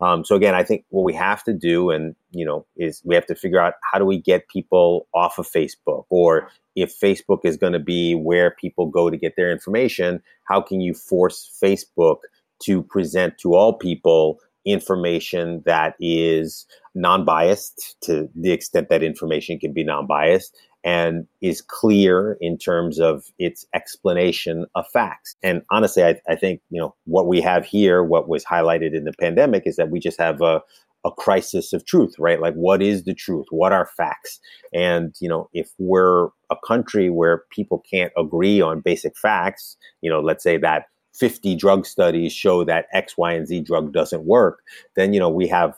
Um, 0.00 0.24
so 0.24 0.36
again 0.36 0.54
i 0.54 0.62
think 0.62 0.84
what 0.90 1.04
we 1.04 1.12
have 1.14 1.42
to 1.44 1.52
do 1.52 1.90
and 1.90 2.14
you 2.30 2.44
know 2.44 2.64
is 2.76 3.02
we 3.04 3.14
have 3.14 3.26
to 3.26 3.34
figure 3.34 3.60
out 3.60 3.74
how 3.90 3.98
do 3.98 4.04
we 4.04 4.18
get 4.18 4.48
people 4.48 5.08
off 5.12 5.38
of 5.38 5.46
facebook 5.50 6.04
or 6.08 6.50
if 6.82 6.98
Facebook 6.98 7.40
is 7.44 7.56
going 7.56 7.72
to 7.72 7.78
be 7.78 8.14
where 8.14 8.50
people 8.50 8.86
go 8.86 9.10
to 9.10 9.16
get 9.16 9.34
their 9.36 9.50
information, 9.50 10.22
how 10.44 10.60
can 10.60 10.80
you 10.80 10.94
force 10.94 11.50
Facebook 11.62 12.18
to 12.64 12.82
present 12.82 13.38
to 13.38 13.54
all 13.54 13.72
people 13.72 14.40
information 14.64 15.62
that 15.64 15.94
is 16.00 16.66
non 16.94 17.24
biased 17.24 17.96
to 18.02 18.28
the 18.34 18.52
extent 18.52 18.88
that 18.88 19.02
information 19.02 19.58
can 19.58 19.72
be 19.72 19.84
non 19.84 20.06
biased 20.06 20.54
and 20.84 21.26
is 21.40 21.60
clear 21.60 22.36
in 22.40 22.56
terms 22.56 23.00
of 23.00 23.24
its 23.38 23.66
explanation 23.74 24.64
of 24.74 24.86
facts. 24.92 25.34
And 25.42 25.62
honestly, 25.70 26.04
I, 26.04 26.20
I, 26.28 26.36
think 26.36 26.60
you 26.70 26.80
know 26.80 26.94
what 27.04 27.26
we 27.26 27.40
have 27.40 27.64
here, 27.64 28.02
what 28.02 28.28
was 28.28 28.44
highlighted 28.44 28.94
in 28.94 29.04
the 29.04 29.12
pandemic, 29.18 29.64
is 29.66 29.76
that 29.76 29.90
we 29.90 29.98
just 29.98 30.20
have 30.20 30.40
a 30.40 30.62
a 31.04 31.10
crisis 31.10 31.72
of 31.72 31.84
truth, 31.86 32.14
right? 32.18 32.40
Like, 32.40 32.54
what 32.54 32.82
is 32.82 33.04
the 33.04 33.14
truth? 33.14 33.46
What 33.50 33.72
are 33.72 33.86
facts? 33.96 34.40
And, 34.72 35.14
you 35.20 35.28
know, 35.28 35.48
if 35.52 35.70
we're 35.78 36.26
a 36.50 36.56
country 36.66 37.08
where 37.08 37.44
people 37.50 37.82
can't 37.90 38.12
agree 38.16 38.60
on 38.60 38.80
basic 38.80 39.16
facts, 39.16 39.76
you 40.00 40.10
know, 40.10 40.20
let's 40.20 40.42
say 40.42 40.56
that 40.58 40.86
50 41.14 41.56
drug 41.56 41.86
studies 41.86 42.32
show 42.32 42.64
that 42.64 42.86
X, 42.92 43.16
Y, 43.16 43.32
and 43.32 43.46
Z 43.46 43.60
drug 43.60 43.92
doesn't 43.92 44.24
work, 44.24 44.60
then, 44.96 45.12
you 45.12 45.20
know, 45.20 45.28
we 45.28 45.46
have 45.48 45.74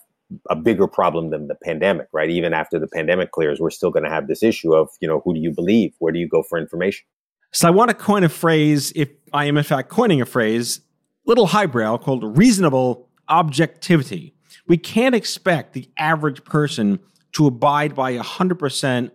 a 0.49 0.57
bigger 0.57 0.87
problem 0.87 1.31
than 1.31 1.49
the 1.49 1.57
pandemic, 1.57 2.07
right? 2.13 2.31
Even 2.31 2.55
after 2.55 2.79
the 2.79 2.87
pandemic 2.89 3.33
clears, 3.33 3.61
we're 3.61 3.71
still 3.71 3.91
going 3.91 4.05
to 4.05 4.11
have 4.11 4.29
this 4.29 4.43
issue 4.43 4.75
of, 4.75 4.89
you 5.01 5.09
know, 5.09 5.21
who 5.25 5.35
do 5.35 5.41
you 5.41 5.53
believe? 5.53 5.93
Where 5.99 6.13
do 6.13 6.19
you 6.19 6.29
go 6.29 6.43
for 6.43 6.59
information? 6.59 7.05
So 7.53 7.67
I 7.67 7.71
want 7.73 7.91
to 7.91 7.97
coin 7.97 8.23
a 8.23 8.29
phrase, 8.29 8.93
if 8.95 9.09
I 9.33 9.47
am 9.47 9.57
in 9.57 9.65
fact 9.65 9.89
coining 9.89 10.21
a 10.21 10.27
phrase, 10.27 10.81
little 11.27 11.47
highbrow 11.47 11.99
called 11.99 12.37
reasonable 12.39 13.09
objectivity 13.29 14.35
we 14.71 14.79
can't 14.79 15.17
expect 15.17 15.73
the 15.73 15.89
average 15.97 16.45
person 16.45 17.01
to 17.33 17.49
abide 17.49 17.93
by 17.93 18.17
100% 18.17 19.11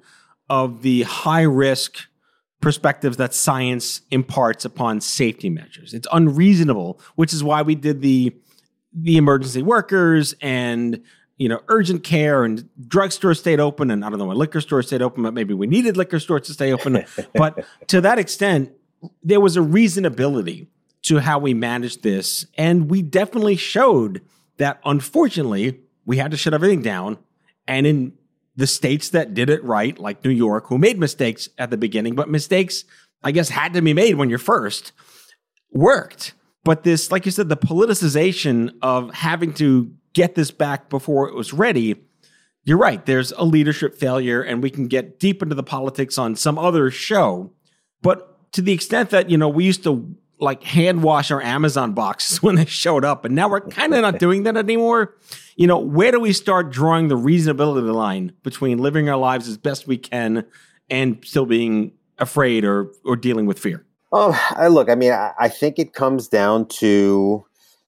of 0.50 0.82
the 0.82 1.04
high 1.04 1.44
risk 1.44 1.98
perspectives 2.60 3.16
that 3.16 3.34
science 3.34 4.02
imparts 4.12 4.66
upon 4.66 5.00
safety 5.00 5.50
measures. 5.50 5.94
It's 5.94 6.10
unreasonable, 6.12 7.00
which 7.16 7.32
is 7.32 7.42
why 7.42 7.62
we 7.62 7.74
did 7.74 8.02
the 8.02 8.36
the 8.92 9.16
emergency 9.16 9.62
workers 9.62 10.36
and 10.42 11.02
you 11.38 11.48
know 11.48 11.62
urgent 11.70 12.04
care 12.04 12.44
and 12.44 12.68
drugstores 12.82 13.38
stayed 13.38 13.62
open 13.62 13.92
and 13.92 14.04
I 14.04 14.10
don't 14.10 14.20
know 14.20 14.26
when 14.26 14.38
liquor 14.38 14.60
stores 14.60 14.88
stayed 14.88 15.02
open, 15.02 15.24
but 15.24 15.34
maybe 15.34 15.54
we 15.54 15.68
needed 15.68 15.96
liquor 15.96 16.20
stores 16.20 16.48
to 16.48 16.54
stay 16.54 16.74
open. 16.74 17.06
but 17.34 17.66
to 17.88 18.02
that 18.02 18.20
extent, 18.20 18.74
there 19.24 19.40
was 19.40 19.56
a 19.56 19.62
reasonability 19.62 20.68
to 21.04 21.20
how 21.20 21.40
we 21.40 21.54
managed 21.54 22.04
this, 22.04 22.46
and 22.58 22.90
we 22.90 23.02
definitely 23.02 23.56
showed 23.56 24.22
that 24.58 24.80
unfortunately 24.86 25.80
we 26.06 26.18
had 26.18 26.32
to 26.32 26.38
shut 26.38 26.54
everything 26.54 26.82
down. 26.82 27.18
And 27.68 27.88
in 27.88 28.14
the 28.56 28.68
states 28.68 29.10
that 29.10 29.34
did 29.34 29.50
it 29.50 29.64
right, 29.64 29.98
like 30.00 30.24
New 30.24 30.32
York, 30.32 30.68
who 30.68 30.78
made 30.78 30.98
mistakes 30.98 31.50
at 31.58 31.72
the 31.72 31.78
beginning, 31.78 32.16
but 32.16 32.30
mistakes, 32.30 32.86
I 33.24 33.32
guess, 33.32 33.50
had 33.50 33.74
to 33.74 33.82
be 33.82 33.94
made 33.94 34.16
when 34.16 34.30
you're 34.30 34.40
first, 34.40 34.92
worked. 35.72 36.34
But 36.64 36.84
this, 36.84 37.12
like 37.12 37.26
you 37.26 37.32
said, 37.32 37.50
the 37.50 37.58
politicization 37.58 38.76
of 38.82 39.14
having 39.14 39.54
to 39.56 39.92
get 40.14 40.36
this 40.36 40.52
back 40.52 40.90
before 40.90 41.28
it 41.28 41.36
was 41.36 41.54
ready, 41.54 41.96
you're 42.64 42.78
right. 42.78 43.06
There's 43.06 43.32
a 43.34 43.44
leadership 43.44 43.96
failure, 43.96 44.42
and 44.42 44.64
we 44.64 44.70
can 44.70 44.88
get 44.88 45.20
deep 45.20 45.44
into 45.44 45.54
the 45.54 45.64
politics 45.64 46.18
on 46.18 46.36
some 46.36 46.58
other 46.58 46.90
show. 46.90 47.52
But 48.02 48.52
to 48.54 48.62
the 48.62 48.72
extent 48.72 49.12
that, 49.12 49.30
you 49.30 49.38
know, 49.38 49.50
we 49.50 49.66
used 49.66 49.84
to 49.84 50.16
like 50.40 50.64
hand 50.64 51.04
wash 51.04 51.32
our 51.32 51.42
Amazon 51.42 51.94
boxes 51.94 52.42
when 52.44 52.56
they 52.56 52.66
showed 52.66 53.06
up. 53.06 53.26
And 53.26 53.36
now 53.36 53.50
we're 53.50 53.62
kind 53.62 53.94
of 53.94 54.02
not 54.02 54.20
doing 54.20 54.44
that 54.44 54.58
anymore. 54.58 55.16
You 55.56 55.68
know, 55.68 55.78
where 55.78 56.12
do 56.12 56.20
we 56.20 56.34
start 56.34 56.72
drawing 56.72 57.08
the 57.08 57.18
reasonability 57.18 57.94
line 57.94 58.34
between 58.44 58.80
living 58.80 59.10
our 59.10 59.18
lives 59.18 59.48
as 59.48 59.58
best 59.58 59.88
we 59.88 59.98
can 59.98 60.46
and 60.90 61.24
still 61.24 61.46
being 61.46 61.92
afraid 62.18 62.64
or 62.64 62.92
or 63.04 63.16
dealing 63.16 63.46
with 63.46 63.60
fear? 63.60 63.86
Oh, 64.12 64.40
I 64.52 64.68
look, 64.68 64.90
I 64.90 64.96
mean, 64.96 65.12
I, 65.12 65.32
I 65.40 65.50
think 65.50 65.80
it 65.80 65.94
comes 65.94 66.28
down 66.28 66.68
to 66.80 67.46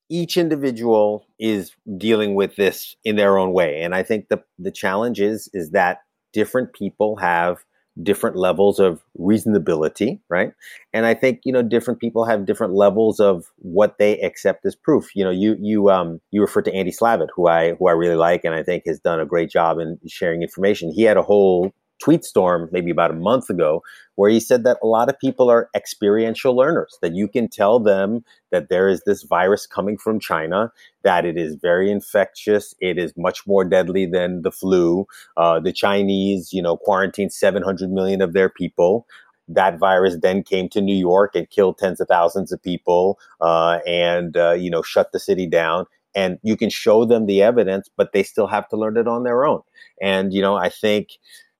each 0.09 0.37
individual 0.37 1.25
is 1.39 1.71
dealing 1.97 2.35
with 2.35 2.55
this 2.55 2.95
in 3.03 3.15
their 3.17 3.37
own 3.37 3.53
way. 3.53 3.81
And 3.81 3.93
I 3.93 4.03
think 4.03 4.29
the 4.29 4.43
the 4.57 4.71
challenge 4.71 5.19
is 5.19 5.49
is 5.53 5.71
that 5.71 5.99
different 6.33 6.73
people 6.73 7.17
have 7.17 7.57
different 8.03 8.35
levels 8.35 8.79
of 8.79 9.03
reasonability, 9.19 10.19
right? 10.29 10.51
And 10.93 11.05
I 11.05 11.13
think 11.13 11.41
you 11.43 11.51
know 11.51 11.61
different 11.61 11.99
people 11.99 12.25
have 12.25 12.45
different 12.45 12.73
levels 12.73 13.19
of 13.19 13.45
what 13.57 13.97
they 13.97 14.19
accept 14.21 14.65
as 14.65 14.75
proof. 14.75 15.15
You 15.15 15.23
know, 15.23 15.31
you 15.31 15.57
you 15.59 15.89
um 15.89 16.21
you 16.31 16.41
refer 16.41 16.61
to 16.61 16.73
Andy 16.73 16.91
Slavitt, 16.91 17.29
who 17.35 17.47
I 17.47 17.73
who 17.73 17.87
I 17.87 17.93
really 17.93 18.15
like 18.15 18.43
and 18.43 18.53
I 18.53 18.63
think 18.63 18.83
has 18.85 18.99
done 18.99 19.19
a 19.19 19.25
great 19.25 19.49
job 19.49 19.79
in 19.79 19.99
sharing 20.07 20.41
information. 20.41 20.91
He 20.91 21.03
had 21.03 21.17
a 21.17 21.23
whole 21.23 21.73
tweet 21.99 22.23
storm 22.23 22.69
maybe 22.71 22.91
about 22.91 23.11
a 23.11 23.15
month 23.15 23.49
ago 23.49 23.81
where 24.15 24.29
he 24.29 24.39
said 24.39 24.63
that 24.63 24.77
a 24.83 24.87
lot 24.87 25.09
of 25.09 25.19
people 25.19 25.49
are 25.49 25.69
experiential 25.75 26.55
learners 26.55 26.97
that 27.01 27.13
you 27.13 27.27
can 27.27 27.47
tell 27.47 27.79
them 27.79 28.23
that 28.51 28.69
there 28.69 28.87
is 28.87 29.01
this 29.05 29.23
virus 29.23 29.65
coming 29.65 29.97
from 29.97 30.19
China 30.19 30.71
that 31.03 31.25
it 31.25 31.37
is 31.37 31.55
very 31.55 31.91
infectious 31.91 32.75
it 32.79 32.97
is 32.97 33.13
much 33.17 33.45
more 33.47 33.63
deadly 33.63 34.05
than 34.05 34.41
the 34.41 34.51
flu 34.51 35.05
uh, 35.37 35.59
the 35.59 35.73
Chinese 35.73 36.53
you 36.53 36.61
know 36.61 36.77
quarantined 36.77 37.33
700 37.33 37.91
million 37.91 38.21
of 38.21 38.33
their 38.33 38.49
people. 38.49 39.05
That 39.47 39.79
virus 39.79 40.17
then 40.21 40.43
came 40.43 40.67
to 40.69 40.81
New 40.81 40.95
York 40.95 41.35
and 41.35 41.49
killed 41.49 41.77
tens 41.77 42.01
of 42.01 42.07
thousands 42.07 42.51
of 42.51 42.61
people 42.61 43.17
uh, 43.41 43.79
and 43.87 44.35
uh, 44.35 44.53
you 44.53 44.69
know 44.69 44.81
shut 44.81 45.11
the 45.11 45.19
city 45.19 45.47
down. 45.47 45.85
And 46.15 46.39
you 46.41 46.57
can 46.57 46.71
show 46.71 47.05
them 47.05 47.25
the 47.25 47.41
evidence 47.41 47.89
but 47.95 48.11
they 48.11 48.23
still 48.23 48.47
have 48.47 48.67
to 48.69 48.77
learn 48.77 48.97
it 48.97 49.07
on 49.07 49.23
their 49.23 49.45
own. 49.45 49.61
And 50.01 50.33
you 50.33 50.41
know 50.41 50.55
I 50.55 50.69
think 50.69 51.09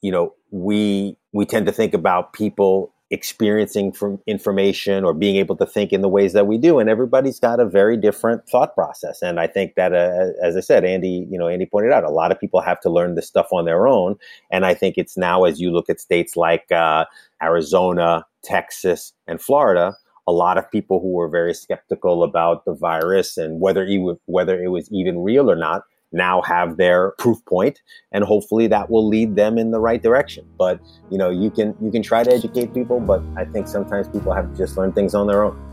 you 0.02 0.12
know, 0.12 0.34
we 0.52 1.18
we 1.34 1.46
tend 1.46 1.66
to 1.66 1.72
think 1.72 1.94
about 1.94 2.34
people 2.34 2.94
experiencing 3.10 3.92
from 3.94 4.20
information 4.28 5.06
or 5.06 5.14
being 5.14 5.38
able 5.38 5.56
to 5.56 5.66
think 5.66 5.94
in 5.94 6.02
the 6.02 6.10
ways 6.10 6.34
that 6.34 6.46
we 6.46 6.58
do 6.58 6.78
and 6.78 6.90
everybody's 6.90 7.40
got 7.40 7.58
a 7.58 7.66
very 7.66 7.96
different 7.96 8.46
thought 8.50 8.76
process. 8.76 9.22
And 9.22 9.40
i 9.40 9.48
think 9.48 9.76
that 9.76 9.94
uh, 9.94 10.34
as 10.46 10.58
i 10.58 10.60
said 10.60 10.84
andy 10.84 11.26
you 11.32 11.40
know 11.40 11.48
andy 11.48 11.66
pointed 11.66 11.94
out 11.94 12.04
a 12.04 12.10
lot 12.10 12.34
of 12.34 12.40
people 12.40 12.60
have 12.60 12.82
to 12.82 12.90
learn 12.90 13.16
this 13.16 13.26
stuff 13.26 13.48
on 13.54 13.64
their 13.64 13.88
own. 13.88 14.18
And 14.52 14.66
i 14.66 14.74
think 14.74 14.98
it's 14.98 15.16
now 15.16 15.46
as 15.46 15.62
you 15.62 15.72
look 15.72 15.90
at 15.90 16.02
states 16.02 16.36
like 16.36 16.70
uh, 16.70 17.06
arizona 17.42 18.26
texas 18.44 19.14
and 19.26 19.42
florida 19.42 19.96
a 20.28 20.34
lot 20.34 20.58
of 20.58 20.70
people 20.70 21.00
who 21.00 21.14
were 21.14 21.30
very 21.30 21.54
skeptical 21.54 22.24
about 22.24 22.66
the 22.66 22.74
virus 22.74 23.38
and 23.38 23.62
whether 23.62 23.86
it, 23.86 24.18
whether 24.26 24.62
it 24.62 24.68
was 24.68 24.92
even 24.92 25.20
real 25.20 25.50
or 25.50 25.56
not 25.56 25.84
now 26.12 26.42
have 26.42 26.78
their 26.78 27.12
proof 27.18 27.44
point 27.46 27.82
and 28.12 28.24
hopefully 28.24 28.68
that 28.68 28.90
will 28.90 29.08
lead 29.08 29.36
them 29.36 29.58
in 29.58 29.72
the 29.72 29.80
right 29.80 30.02
direction. 30.02 30.46
But 30.58 30.80
you 31.10 31.18
know 31.18 31.30
you 31.30 31.50
can 31.50 31.76
you 31.82 31.92
can 31.92 32.02
try 32.02 32.24
to 32.24 32.32
educate 32.32 32.74
people 32.74 33.00
but 33.00 33.22
i 33.36 33.46
think 33.46 33.68
sometimes 33.68 34.08
people 34.08 34.34
have 34.34 34.50
to 34.52 34.58
just 34.58 34.78
learn 34.78 34.92
things 34.92 35.16
on 35.16 35.28
their 35.28 35.44
own. 35.44 35.64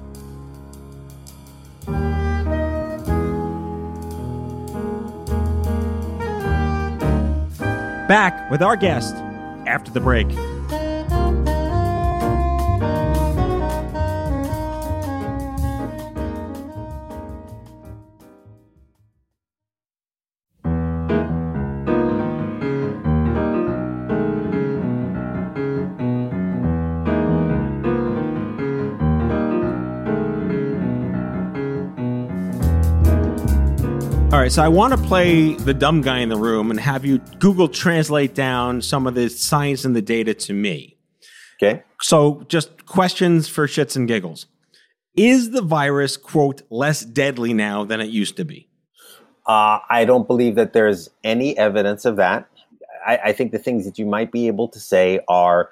Back 8.08 8.50
with 8.50 8.60
our 8.60 8.76
guest 8.76 9.14
after 9.66 9.90
the 9.90 10.00
break 10.00 10.28
right, 34.44 34.52
so 34.52 34.62
I 34.62 34.68
want 34.68 34.92
to 34.92 34.98
play 35.08 35.54
the 35.54 35.72
dumb 35.72 36.02
guy 36.02 36.18
in 36.18 36.28
the 36.28 36.36
room 36.36 36.70
and 36.70 36.78
have 36.78 37.06
you 37.06 37.16
Google 37.38 37.66
translate 37.66 38.34
down 38.34 38.82
some 38.82 39.06
of 39.06 39.14
the 39.14 39.30
science 39.30 39.86
and 39.86 39.96
the 39.96 40.02
data 40.02 40.34
to 40.34 40.52
me. 40.52 40.98
Okay. 41.56 41.82
So 42.02 42.44
just 42.48 42.84
questions 42.84 43.48
for 43.48 43.66
shits 43.66 43.96
and 43.96 44.06
giggles. 44.06 44.44
Is 45.16 45.52
the 45.52 45.62
virus, 45.62 46.18
quote, 46.18 46.60
less 46.68 47.06
deadly 47.06 47.54
now 47.54 47.84
than 47.84 48.02
it 48.02 48.10
used 48.10 48.36
to 48.36 48.44
be? 48.44 48.68
Uh, 49.46 49.78
I 49.88 50.04
don't 50.04 50.26
believe 50.26 50.56
that 50.56 50.74
there's 50.74 51.08
any 51.22 51.56
evidence 51.56 52.04
of 52.04 52.16
that. 52.16 52.46
I, 53.06 53.16
I 53.16 53.32
think 53.32 53.52
the 53.52 53.58
things 53.58 53.86
that 53.86 53.98
you 53.98 54.04
might 54.04 54.30
be 54.30 54.46
able 54.48 54.68
to 54.68 54.78
say 54.78 55.20
are 55.26 55.70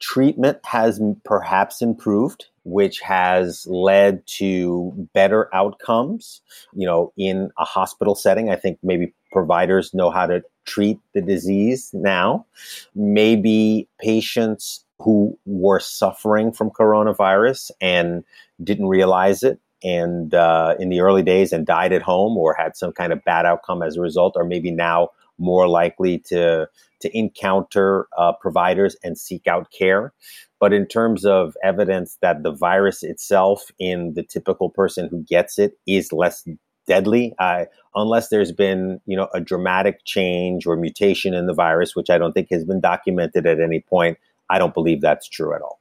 treatment 0.00 0.58
has 0.64 1.00
perhaps 1.24 1.80
improved 1.80 2.46
which 2.64 3.00
has 3.00 3.66
led 3.66 4.26
to 4.26 5.08
better 5.14 5.52
outcomes 5.54 6.40
you 6.74 6.86
know 6.86 7.12
in 7.16 7.50
a 7.58 7.64
hospital 7.64 8.14
setting. 8.14 8.50
I 8.50 8.56
think 8.56 8.78
maybe 8.82 9.14
providers 9.32 9.94
know 9.94 10.10
how 10.10 10.26
to 10.26 10.42
treat 10.64 10.98
the 11.14 11.22
disease 11.22 11.90
now. 11.92 12.46
Maybe 12.94 13.88
patients 14.00 14.84
who 14.98 15.36
were 15.46 15.80
suffering 15.80 16.52
from 16.52 16.70
coronavirus 16.70 17.72
and 17.80 18.24
didn't 18.62 18.86
realize 18.86 19.42
it 19.42 19.58
and 19.82 20.32
uh, 20.34 20.76
in 20.78 20.88
the 20.88 21.00
early 21.00 21.22
days 21.22 21.52
and 21.52 21.66
died 21.66 21.92
at 21.92 22.02
home 22.02 22.36
or 22.36 22.54
had 22.54 22.76
some 22.76 22.92
kind 22.92 23.12
of 23.12 23.24
bad 23.24 23.46
outcome 23.46 23.82
as 23.82 23.96
a 23.96 24.00
result 24.00 24.36
are 24.36 24.44
maybe 24.44 24.70
now 24.70 25.08
more 25.38 25.68
likely 25.68 26.18
to 26.18 26.68
to 27.00 27.18
encounter 27.18 28.06
uh, 28.16 28.32
providers 28.40 28.96
and 29.02 29.18
seek 29.18 29.46
out 29.46 29.72
care. 29.76 30.12
But 30.60 30.72
in 30.72 30.86
terms 30.86 31.24
of 31.24 31.56
evidence 31.64 32.16
that 32.22 32.44
the 32.44 32.52
virus 32.52 33.02
itself 33.02 33.70
in 33.78 34.14
the 34.14 34.22
typical 34.22 34.70
person 34.70 35.08
who 35.08 35.24
gets 35.24 35.58
it 35.58 35.72
is 35.86 36.12
less 36.12 36.46
deadly, 36.86 37.34
uh, 37.40 37.64
unless 37.94 38.28
there's 38.28 38.52
been 38.52 39.00
you 39.06 39.16
know 39.16 39.28
a 39.34 39.40
dramatic 39.40 40.04
change 40.04 40.66
or 40.66 40.76
mutation 40.76 41.34
in 41.34 41.46
the 41.46 41.54
virus, 41.54 41.96
which 41.96 42.10
I 42.10 42.18
don't 42.18 42.32
think 42.32 42.48
has 42.50 42.64
been 42.64 42.80
documented 42.80 43.46
at 43.46 43.60
any 43.60 43.80
point, 43.80 44.18
I 44.50 44.58
don't 44.58 44.74
believe 44.74 45.00
that's 45.00 45.28
true 45.28 45.54
at 45.54 45.62
all. 45.62 45.80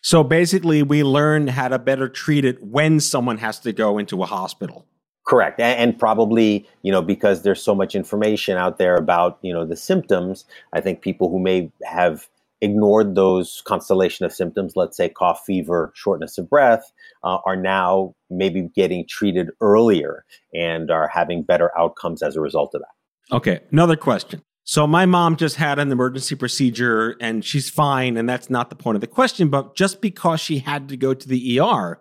So 0.00 0.24
basically, 0.24 0.82
we 0.82 1.04
learn 1.04 1.48
how 1.48 1.68
to 1.68 1.78
better 1.78 2.08
treat 2.08 2.44
it 2.44 2.62
when 2.62 2.98
someone 2.98 3.38
has 3.38 3.60
to 3.60 3.72
go 3.72 3.98
into 3.98 4.22
a 4.22 4.26
hospital. 4.26 4.86
Correct, 5.24 5.60
and, 5.60 5.96
probably 5.98 6.68
you 6.82 6.90
know 6.90 7.02
because 7.02 7.42
there's 7.42 7.62
so 7.62 7.74
much 7.74 7.94
information 7.94 8.56
out 8.56 8.78
there 8.78 8.96
about 8.96 9.38
you 9.42 9.52
know 9.52 9.64
the 9.64 9.76
symptoms. 9.76 10.44
I 10.72 10.80
think 10.80 11.00
people 11.00 11.30
who 11.30 11.38
may 11.38 11.70
have 11.84 12.28
ignored 12.60 13.16
those 13.16 13.62
constellation 13.66 14.24
of 14.24 14.32
symptoms, 14.32 14.74
let's 14.76 14.96
say 14.96 15.08
cough, 15.08 15.42
fever, 15.44 15.92
shortness 15.94 16.38
of 16.38 16.48
breath, 16.48 16.92
uh, 17.24 17.38
are 17.44 17.56
now 17.56 18.14
maybe 18.30 18.70
getting 18.74 19.04
treated 19.06 19.50
earlier 19.60 20.24
and 20.54 20.90
are 20.90 21.08
having 21.08 21.42
better 21.42 21.76
outcomes 21.76 22.22
as 22.22 22.36
a 22.36 22.40
result 22.40 22.74
of 22.74 22.80
that. 22.80 23.34
Okay, 23.36 23.60
another 23.72 23.96
question. 23.96 24.42
So 24.64 24.86
my 24.86 25.06
mom 25.06 25.36
just 25.36 25.56
had 25.56 25.80
an 25.80 25.90
emergency 25.90 26.36
procedure 26.36 27.16
and 27.20 27.44
she's 27.44 27.68
fine, 27.68 28.16
and 28.16 28.28
that's 28.28 28.48
not 28.48 28.70
the 28.70 28.76
point 28.76 28.94
of 28.94 29.00
the 29.00 29.08
question. 29.08 29.48
But 29.48 29.74
just 29.74 30.00
because 30.00 30.40
she 30.40 30.60
had 30.60 30.88
to 30.88 30.96
go 30.96 31.14
to 31.14 31.28
the 31.28 31.58
ER, 31.58 32.00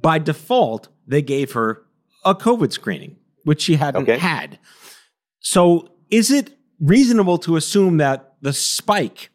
by 0.00 0.18
default, 0.18 0.88
they 1.06 1.22
gave 1.22 1.52
her 1.52 1.82
a 2.24 2.34
COVID 2.34 2.72
screening, 2.72 3.16
which 3.44 3.62
she 3.62 3.76
hadn't 3.76 4.02
okay. 4.02 4.18
had. 4.18 4.58
So, 5.40 5.90
is 6.10 6.30
it 6.30 6.56
reasonable 6.80 7.38
to 7.38 7.56
assume 7.56 7.98
that 7.98 8.34
the 8.40 8.52
spike 8.52 9.30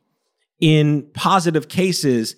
in 0.59 1.03
positive 1.13 1.67
cases 1.67 2.35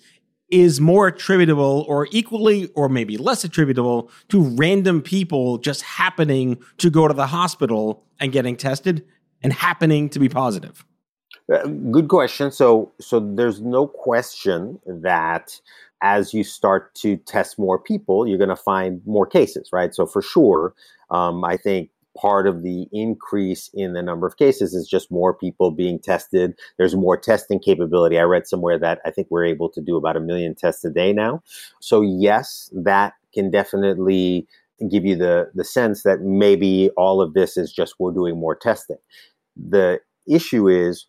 is 0.50 0.80
more 0.80 1.06
attributable 1.06 1.84
or 1.88 2.06
equally 2.10 2.68
or 2.74 2.88
maybe 2.88 3.16
less 3.16 3.42
attributable 3.42 4.10
to 4.28 4.42
random 4.56 5.00
people 5.00 5.56
just 5.58 5.80
happening 5.82 6.62
to 6.76 6.90
go 6.90 7.08
to 7.08 7.14
the 7.14 7.26
hospital 7.26 8.04
and 8.20 8.32
getting 8.32 8.54
tested 8.54 9.04
and 9.42 9.52
happening 9.52 10.10
to 10.10 10.18
be 10.18 10.28
positive? 10.28 10.84
Uh, 11.52 11.66
good 11.66 12.08
question. 12.08 12.52
So, 12.52 12.92
so 13.00 13.18
there's 13.18 13.60
no 13.60 13.86
question 13.86 14.78
that 14.86 15.58
as 16.02 16.34
you 16.34 16.44
start 16.44 16.94
to 16.96 17.16
test 17.16 17.58
more 17.58 17.78
people, 17.78 18.26
you're 18.26 18.38
going 18.38 18.48
to 18.48 18.56
find 18.56 19.00
more 19.06 19.26
cases, 19.26 19.70
right? 19.72 19.94
So 19.94 20.04
for 20.04 20.20
sure, 20.20 20.74
um, 21.10 21.44
I 21.44 21.56
think 21.56 21.90
part 22.20 22.46
of 22.46 22.62
the 22.62 22.86
increase 22.92 23.70
in 23.72 23.94
the 23.94 24.02
number 24.02 24.26
of 24.26 24.36
cases 24.36 24.74
is 24.74 24.86
just 24.86 25.10
more 25.10 25.32
people 25.32 25.70
being 25.70 25.98
tested. 25.98 26.54
There's 26.76 26.94
more 26.94 27.16
testing 27.16 27.58
capability. 27.58 28.18
I 28.18 28.22
read 28.22 28.46
somewhere 28.46 28.78
that 28.78 29.00
I 29.06 29.10
think 29.10 29.28
we're 29.30 29.46
able 29.46 29.70
to 29.70 29.80
do 29.80 29.96
about 29.96 30.16
a 30.16 30.20
million 30.20 30.54
tests 30.54 30.84
a 30.84 30.90
day 30.90 31.12
now. 31.12 31.42
So 31.80 32.02
yes, 32.02 32.68
that 32.74 33.14
can 33.32 33.50
definitely 33.50 34.46
give 34.90 35.04
you 35.04 35.14
the 35.14 35.50
the 35.54 35.64
sense 35.64 36.02
that 36.02 36.20
maybe 36.22 36.90
all 36.96 37.20
of 37.20 37.34
this 37.34 37.56
is 37.56 37.72
just 37.72 37.94
we're 37.98 38.12
doing 38.12 38.38
more 38.38 38.56
testing. 38.56 38.96
The 39.56 40.00
issue 40.26 40.68
is 40.68 41.06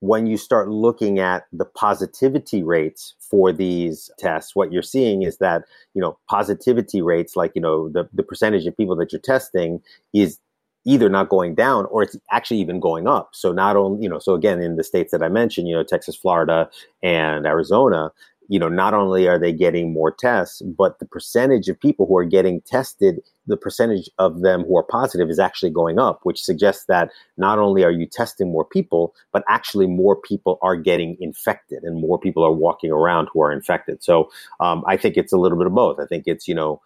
when 0.00 0.26
you 0.26 0.36
start 0.36 0.68
looking 0.68 1.18
at 1.18 1.46
the 1.52 1.64
positivity 1.64 2.62
rates 2.62 3.14
for 3.18 3.52
these 3.52 4.10
tests, 4.18 4.54
what 4.54 4.72
you're 4.72 4.82
seeing 4.82 5.22
is 5.22 5.38
that, 5.38 5.64
you 5.94 6.02
know, 6.02 6.18
positivity 6.28 7.00
rates, 7.00 7.34
like, 7.36 7.52
you 7.54 7.62
know, 7.62 7.88
the, 7.88 8.08
the 8.12 8.22
percentage 8.22 8.66
of 8.66 8.76
people 8.76 8.96
that 8.96 9.12
you're 9.12 9.20
testing 9.20 9.80
is 10.12 10.38
either 10.84 11.08
not 11.08 11.28
going 11.28 11.54
down 11.54 11.84
or 11.86 12.02
it's 12.02 12.16
actually 12.30 12.58
even 12.58 12.78
going 12.78 13.08
up. 13.08 13.30
So 13.32 13.52
not 13.52 13.74
only, 13.76 14.02
you 14.02 14.08
know, 14.08 14.20
so 14.20 14.34
again, 14.34 14.62
in 14.62 14.76
the 14.76 14.84
states 14.84 15.10
that 15.10 15.22
I 15.22 15.28
mentioned, 15.28 15.66
you 15.66 15.74
know, 15.74 15.82
Texas, 15.82 16.14
Florida, 16.14 16.70
and 17.02 17.44
Arizona, 17.44 18.12
you 18.48 18.58
know, 18.58 18.68
not 18.68 18.94
only 18.94 19.26
are 19.26 19.38
they 19.38 19.52
getting 19.52 19.92
more 19.92 20.10
tests, 20.10 20.62
but 20.62 20.98
the 20.98 21.06
percentage 21.06 21.68
of 21.68 21.80
people 21.80 22.06
who 22.06 22.16
are 22.16 22.24
getting 22.24 22.60
tested, 22.62 23.20
the 23.46 23.56
percentage 23.56 24.08
of 24.18 24.40
them 24.40 24.64
who 24.64 24.76
are 24.76 24.82
positive 24.82 25.28
is 25.28 25.38
actually 25.38 25.70
going 25.70 25.98
up, 25.98 26.20
which 26.22 26.42
suggests 26.42 26.84
that 26.86 27.10
not 27.36 27.58
only 27.58 27.84
are 27.84 27.90
you 27.90 28.06
testing 28.06 28.50
more 28.50 28.64
people, 28.64 29.14
but 29.32 29.42
actually 29.48 29.86
more 29.86 30.16
people 30.16 30.58
are 30.62 30.76
getting 30.76 31.16
infected 31.20 31.82
and 31.82 32.00
more 32.00 32.18
people 32.18 32.44
are 32.44 32.52
walking 32.52 32.90
around 32.90 33.28
who 33.32 33.42
are 33.42 33.52
infected. 33.52 34.02
So 34.02 34.30
um, 34.60 34.84
I 34.86 34.96
think 34.96 35.16
it's 35.16 35.32
a 35.32 35.38
little 35.38 35.58
bit 35.58 35.66
of 35.66 35.74
both. 35.74 35.98
I 35.98 36.06
think 36.06 36.24
it's, 36.26 36.46
you 36.46 36.54
know, 36.54 36.80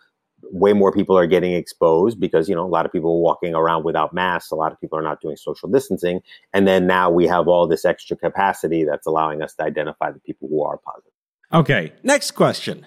way 0.45 0.73
more 0.73 0.93
people 0.93 1.17
are 1.17 1.27
getting 1.27 1.53
exposed 1.53 2.19
because 2.19 2.49
you 2.49 2.55
know 2.55 2.65
a 2.65 2.69
lot 2.69 2.87
of 2.87 2.93
people 2.93 3.11
are 3.11 3.21
walking 3.21 3.55
around 3.55 3.85
without 3.85 4.15
masks 4.15 4.51
a 4.51 4.57
lot 4.57 4.73
of 4.73 4.81
people 4.81 4.99
are 4.99 5.03
not 5.03 5.21
doing 5.21 5.37
social 5.37 5.69
distancing 5.69 6.21
and 6.55 6.67
then 6.67 6.87
now 6.87 7.11
we 7.11 7.27
have 7.27 7.47
all 7.47 7.67
this 7.67 7.85
extra 7.85 8.17
capacity 8.17 8.85
that's 8.85 9.07
allowing 9.07 9.43
us 9.43 9.55
to 9.55 9.63
identify 9.63 10.11
the 10.11 10.19
people 10.21 10.49
who 10.49 10.63
are 10.63 10.79
positive 10.79 11.10
Okay, 11.53 11.93
next 12.03 12.33
question. 12.33 12.87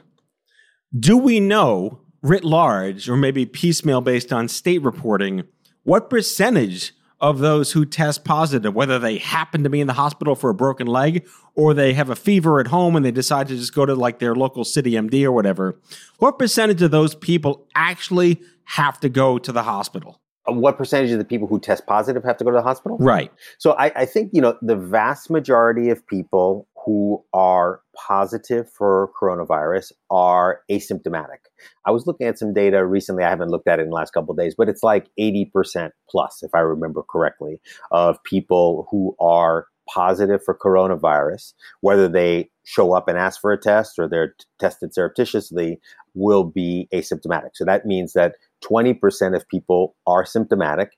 Do 0.97 1.17
we 1.17 1.39
know, 1.39 2.01
writ 2.21 2.43
large, 2.45 3.09
or 3.09 3.17
maybe 3.17 3.45
piecemeal 3.45 4.01
based 4.01 4.31
on 4.31 4.47
state 4.47 4.81
reporting, 4.81 5.43
what 5.83 6.09
percentage 6.09 6.93
of 7.19 7.39
those 7.39 7.71
who 7.71 7.85
test 7.85 8.25
positive, 8.25 8.73
whether 8.73 8.99
they 8.99 9.17
happen 9.17 9.63
to 9.63 9.69
be 9.69 9.79
in 9.79 9.87
the 9.87 9.93
hospital 9.93 10.35
for 10.35 10.49
a 10.49 10.53
broken 10.53 10.87
leg 10.87 11.25
or 11.55 11.73
they 11.73 11.93
have 11.93 12.09
a 12.09 12.15
fever 12.15 12.59
at 12.59 12.67
home 12.67 12.95
and 12.97 13.05
they 13.05 13.11
decide 13.11 13.47
to 13.47 13.55
just 13.55 13.73
go 13.73 13.85
to 13.85 13.95
like 13.95 14.19
their 14.19 14.35
local 14.35 14.65
city 14.65 14.91
MD 14.91 15.23
or 15.23 15.31
whatever, 15.31 15.79
what 16.19 16.37
percentage 16.37 16.81
of 16.81 16.91
those 16.91 17.15
people 17.15 17.65
actually 17.75 18.41
have 18.65 18.99
to 18.99 19.09
go 19.09 19.37
to 19.37 19.51
the 19.53 19.63
hospital? 19.63 20.19
Uh, 20.49 20.53
what 20.53 20.77
percentage 20.77 21.11
of 21.11 21.17
the 21.17 21.25
people 21.25 21.47
who 21.47 21.59
test 21.59 21.85
positive 21.85 22.23
have 22.25 22.35
to 22.37 22.43
go 22.43 22.51
to 22.51 22.57
the 22.57 22.63
hospital? 22.63 22.97
Right. 22.99 23.31
So 23.57 23.71
I, 23.73 23.91
I, 23.95 24.05
think 24.05 24.31
you 24.33 24.41
know 24.41 24.57
the 24.61 24.75
vast 24.75 25.29
majority 25.29 25.89
of 25.89 26.05
people 26.05 26.67
who 26.85 27.23
are 27.33 27.81
positive 27.95 28.69
for 28.69 29.09
coronavirus 29.19 29.91
are 30.09 30.61
asymptomatic. 30.69 31.39
I 31.85 31.91
was 31.91 32.07
looking 32.07 32.27
at 32.27 32.37
some 32.37 32.53
data 32.53 32.85
recently. 32.85 33.23
I 33.23 33.29
haven't 33.29 33.49
looked 33.49 33.67
at 33.67 33.79
it 33.79 33.83
in 33.83 33.89
the 33.89 33.95
last 33.95 34.13
couple 34.13 34.33
days, 34.35 34.55
but 34.57 34.69
it's 34.69 34.83
like 34.83 35.07
80% 35.19 35.91
plus, 36.09 36.43
if 36.43 36.51
I 36.53 36.59
remember 36.59 37.03
correctly, 37.03 37.61
of 37.91 38.21
people 38.23 38.87
who 38.91 39.15
are 39.19 39.67
positive 39.89 40.43
for 40.43 40.57
coronavirus, 40.57 41.53
whether 41.81 42.07
they 42.07 42.49
show 42.65 42.93
up 42.93 43.07
and 43.07 43.17
ask 43.17 43.39
for 43.41 43.51
a 43.51 43.59
test 43.59 43.99
or 43.99 44.07
they're 44.07 44.29
t- 44.29 44.45
tested 44.59 44.93
surreptitiously, 44.93 45.79
will 46.13 46.43
be 46.43 46.87
asymptomatic. 46.93 47.51
So 47.53 47.65
that 47.65 47.85
means 47.85 48.13
that 48.13 48.35
20% 48.63 49.35
of 49.35 49.47
people 49.49 49.95
are 50.07 50.25
symptomatic. 50.25 50.91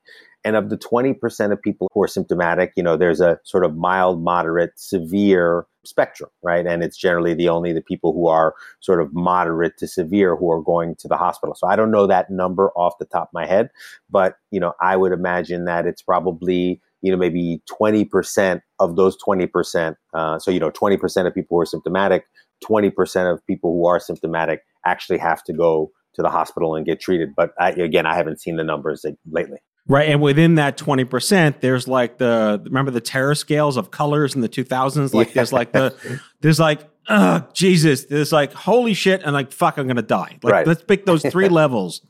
And 0.46 0.56
of 0.56 0.70
the 0.70 0.78
20% 0.78 1.52
of 1.52 1.62
people 1.62 1.90
who 1.94 2.04
are 2.04 2.08
symptomatic, 2.08 2.72
you 2.78 2.84
know, 2.84 2.96
there's 2.96 3.20
a 3.20 3.40
sort 3.44 3.66
of 3.66 3.76
mild, 3.76 4.24
moderate, 4.24 4.72
severe 4.76 5.66
spectrum, 5.84 6.30
right? 6.44 6.66
And 6.66 6.84
it's 6.84 6.98
generally 6.98 7.34
the 7.34 7.50
only 7.50 7.74
the 7.74 7.82
people 7.82 8.14
who 8.14 8.28
are 8.28 8.54
sort 8.80 9.02
of 9.02 9.14
moderate 9.14 9.78
to 9.80 9.88
severe 9.88 10.36
who 10.36 10.52
are 10.52 10.62
going 10.62 10.96
to 10.98 11.08
the 11.08 11.18
hospital. 11.18 11.56
So 11.56 11.68
I 11.68 11.76
don't 11.76 11.92
know 11.92 12.08
that 12.08 12.30
number 12.30 12.70
off 12.76 12.94
the 13.00 13.06
top 13.06 13.30
of 13.30 13.34
my 13.34 13.48
head, 13.48 13.70
but 14.10 14.36
you 14.52 14.60
know, 14.60 14.74
I 14.80 14.96
would 14.96 15.12
imagine 15.12 15.66
that 15.66 15.86
it's 15.86 16.02
probably 16.02 16.80
you 17.02 17.12
know 17.12 17.18
maybe 17.18 17.62
20% 17.70 18.62
of 18.80 18.96
those 18.96 19.18
20%. 19.18 19.96
Uh, 20.14 20.40
so 20.40 20.52
you 20.52 20.60
know, 20.60 20.72
20% 20.72 21.28
of 21.28 21.34
people 21.34 21.58
who 21.58 21.62
are 21.62 21.66
symptomatic, 21.66 22.26
20% 22.64 23.34
of 23.34 23.46
people 23.48 23.74
who 23.74 23.88
are 23.88 24.00
symptomatic 24.00 24.62
actually 24.86 25.18
have 25.18 25.44
to 25.46 25.54
go 25.54 25.92
to 26.14 26.22
the 26.22 26.30
hospital 26.30 26.76
and 26.76 26.86
get 26.86 27.00
treated. 27.00 27.30
But 27.36 27.52
I, 27.60 27.72
again, 27.72 28.06
I 28.06 28.16
haven't 28.16 28.40
seen 28.40 28.56
the 28.56 28.64
numbers 28.64 29.06
lately. 29.30 29.60
Right. 29.88 30.10
And 30.10 30.20
within 30.22 30.56
that 30.56 30.78
20%, 30.78 31.62
there's 31.62 31.88
like 31.88 32.18
the, 32.18 32.60
remember 32.64 32.90
the 32.92 33.02
terror 33.02 33.36
scales 33.36 33.78
of 33.78 33.92
colors 33.92 34.34
in 34.34 34.42
the 34.42 34.50
2000s? 34.50 35.14
Like 35.14 35.28
yeah. 35.28 35.34
there's 35.36 35.54
like 35.54 35.74
the, 35.74 36.20
there's 36.42 36.60
like, 36.60 36.82
oh, 37.08 37.48
Jesus, 37.54 38.06
there's 38.06 38.32
like, 38.32 38.52
holy 38.54 38.96
shit. 38.96 39.22
And 39.24 39.34
like, 39.34 39.52
fuck, 39.52 39.78
I'm 39.78 39.86
going 39.86 39.96
to 39.98 40.02
die. 40.02 40.40
Like, 40.42 40.54
right. 40.54 40.68
let's 40.68 40.84
pick 40.84 41.06
those 41.06 41.24
three 41.24 41.50
levels. 41.62 42.02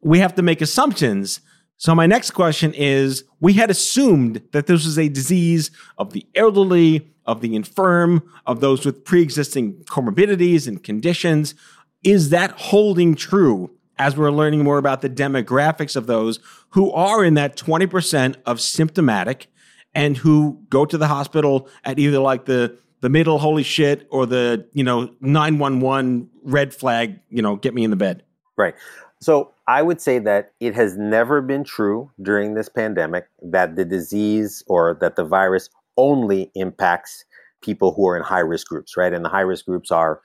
We 0.00 0.20
have 0.20 0.34
to 0.36 0.42
make 0.42 0.62
assumptions. 0.62 1.40
So 1.76 1.94
my 1.94 2.06
next 2.06 2.30
question 2.30 2.72
is, 2.74 3.24
we 3.40 3.54
had 3.54 3.70
assumed 3.70 4.40
that 4.52 4.66
this 4.66 4.84
was 4.84 4.98
a 4.98 5.08
disease 5.08 5.70
of 5.98 6.12
the 6.12 6.26
elderly, 6.34 7.10
of 7.26 7.40
the 7.40 7.54
infirm, 7.54 8.22
of 8.46 8.60
those 8.60 8.86
with 8.86 9.04
pre-existing 9.04 9.84
comorbidities 9.84 10.66
and 10.66 10.82
conditions. 10.82 11.54
Is 12.04 12.30
that 12.30 12.52
holding 12.52 13.14
true 13.14 13.70
as 13.98 14.16
we're 14.16 14.30
learning 14.30 14.64
more 14.64 14.78
about 14.78 15.02
the 15.02 15.10
demographics 15.10 15.96
of 15.96 16.06
those 16.06 16.40
who 16.70 16.90
are 16.92 17.24
in 17.24 17.34
that 17.34 17.56
20% 17.56 18.36
of 18.46 18.60
symptomatic 18.60 19.48
and 19.94 20.16
who 20.16 20.60
go 20.68 20.84
to 20.84 20.96
the 20.96 21.08
hospital 21.08 21.68
at 21.84 21.98
either 21.98 22.18
like 22.18 22.46
the 22.46 22.76
the 23.00 23.08
middle 23.08 23.38
holy 23.38 23.64
shit 23.64 24.06
or 24.10 24.26
the 24.26 24.66
you 24.72 24.84
know 24.84 25.12
911 25.20 26.30
red 26.44 26.72
flag 26.72 27.18
you 27.28 27.42
know 27.42 27.56
get 27.56 27.74
me 27.74 27.84
in 27.84 27.90
the 27.90 27.96
bed. 27.96 28.22
Right. 28.56 28.74
So 29.20 29.52
i 29.68 29.82
would 29.82 30.00
say 30.00 30.18
that 30.18 30.52
it 30.60 30.74
has 30.74 30.96
never 30.96 31.40
been 31.40 31.64
true 31.64 32.10
during 32.20 32.54
this 32.54 32.68
pandemic 32.68 33.26
that 33.42 33.76
the 33.76 33.84
disease 33.84 34.62
or 34.66 34.98
that 35.00 35.16
the 35.16 35.24
virus 35.24 35.68
only 35.96 36.50
impacts 36.54 37.24
people 37.60 37.92
who 37.92 38.08
are 38.08 38.16
in 38.16 38.22
high 38.22 38.40
risk 38.40 38.66
groups 38.66 38.96
right? 38.96 39.12
And 39.12 39.24
the 39.24 39.28
high 39.28 39.42
risk 39.42 39.66
groups 39.66 39.90
are 39.90 40.20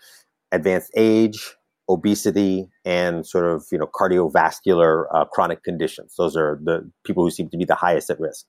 advanced 0.51 0.91
age 0.95 1.56
obesity 1.89 2.69
and 2.85 3.25
sort 3.25 3.45
of 3.45 3.65
you 3.71 3.77
know 3.77 3.87
cardiovascular 3.87 5.05
uh, 5.13 5.25
chronic 5.25 5.63
conditions. 5.63 6.15
Those 6.17 6.35
are 6.35 6.59
the 6.63 6.89
people 7.05 7.23
who 7.23 7.31
seem 7.31 7.49
to 7.49 7.57
be 7.57 7.65
the 7.65 7.75
highest 7.75 8.09
at 8.09 8.19
risk. 8.19 8.45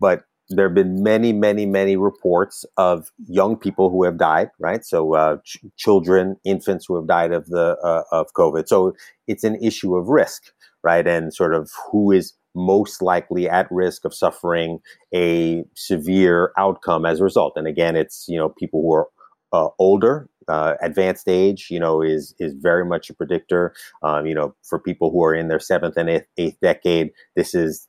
But 0.00 0.24
there 0.48 0.66
have 0.66 0.74
been 0.74 1.02
many, 1.02 1.32
many, 1.32 1.66
many 1.66 1.96
reports 1.96 2.64
of 2.76 3.10
young 3.26 3.56
people 3.56 3.90
who 3.90 4.04
have 4.04 4.16
died. 4.16 4.50
Right, 4.60 4.84
so 4.84 5.14
uh, 5.14 5.38
ch- 5.44 5.58
children, 5.76 6.36
infants 6.44 6.86
who 6.86 6.96
have 6.96 7.06
died 7.06 7.32
of 7.32 7.46
the 7.46 7.76
uh, 7.82 8.02
of 8.12 8.32
COVID. 8.34 8.68
So 8.68 8.94
it's 9.26 9.44
an 9.44 9.56
issue 9.56 9.96
of 9.96 10.08
risk, 10.08 10.52
right, 10.82 11.06
and 11.06 11.34
sort 11.34 11.54
of 11.54 11.70
who 11.90 12.12
is 12.12 12.32
most 12.54 13.02
likely 13.02 13.48
at 13.48 13.70
risk 13.70 14.04
of 14.04 14.14
suffering 14.14 14.78
a 15.14 15.62
severe 15.74 16.52
outcome 16.56 17.04
as 17.04 17.20
a 17.20 17.24
result. 17.24 17.52
And 17.56 17.66
again, 17.66 17.96
it's 17.96 18.26
you 18.28 18.38
know 18.38 18.48
people 18.48 18.82
who 18.82 18.94
are 18.94 19.08
uh, 19.52 19.68
older, 19.78 20.28
uh, 20.48 20.74
advanced 20.80 21.28
age, 21.28 21.68
you 21.70 21.80
know, 21.80 22.02
is 22.02 22.34
is 22.38 22.52
very 22.54 22.84
much 22.84 23.10
a 23.10 23.14
predictor. 23.14 23.74
Um, 24.02 24.26
you 24.26 24.34
know, 24.34 24.54
for 24.62 24.78
people 24.78 25.10
who 25.10 25.22
are 25.24 25.34
in 25.34 25.48
their 25.48 25.60
seventh 25.60 25.96
and 25.96 26.08
eighth, 26.08 26.26
eighth 26.36 26.58
decade, 26.60 27.10
this 27.34 27.54
is 27.54 27.88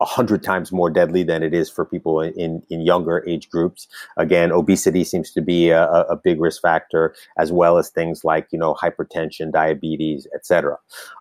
a 0.00 0.04
hundred 0.04 0.42
times 0.42 0.72
more 0.72 0.90
deadly 0.90 1.22
than 1.22 1.42
it 1.42 1.54
is 1.54 1.70
for 1.70 1.84
people 1.84 2.20
in, 2.20 2.62
in 2.68 2.82
younger 2.82 3.24
age 3.26 3.48
groups. 3.48 3.88
Again, 4.18 4.52
obesity 4.52 5.04
seems 5.04 5.30
to 5.32 5.40
be 5.40 5.70
a, 5.70 5.84
a 5.84 6.16
big 6.16 6.40
risk 6.40 6.60
factor, 6.60 7.14
as 7.38 7.50
well 7.50 7.78
as 7.78 7.88
things 7.88 8.24
like 8.24 8.48
you 8.50 8.58
know 8.58 8.74
hypertension, 8.74 9.52
diabetes, 9.52 10.26
etc. 10.34 10.76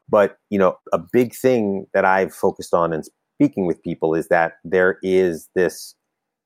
But 0.10 0.38
you 0.50 0.60
know, 0.60 0.78
a 0.92 0.98
big 0.98 1.34
thing 1.34 1.88
that 1.94 2.06
I've 2.06 2.34
focused 2.34 2.74
on 2.74 2.94
in 2.94 3.04
speaking 3.38 3.66
with 3.66 3.82
people 3.84 4.14
is 4.16 4.28
that 4.28 4.54
there 4.64 4.98
is 5.02 5.50
this 5.56 5.96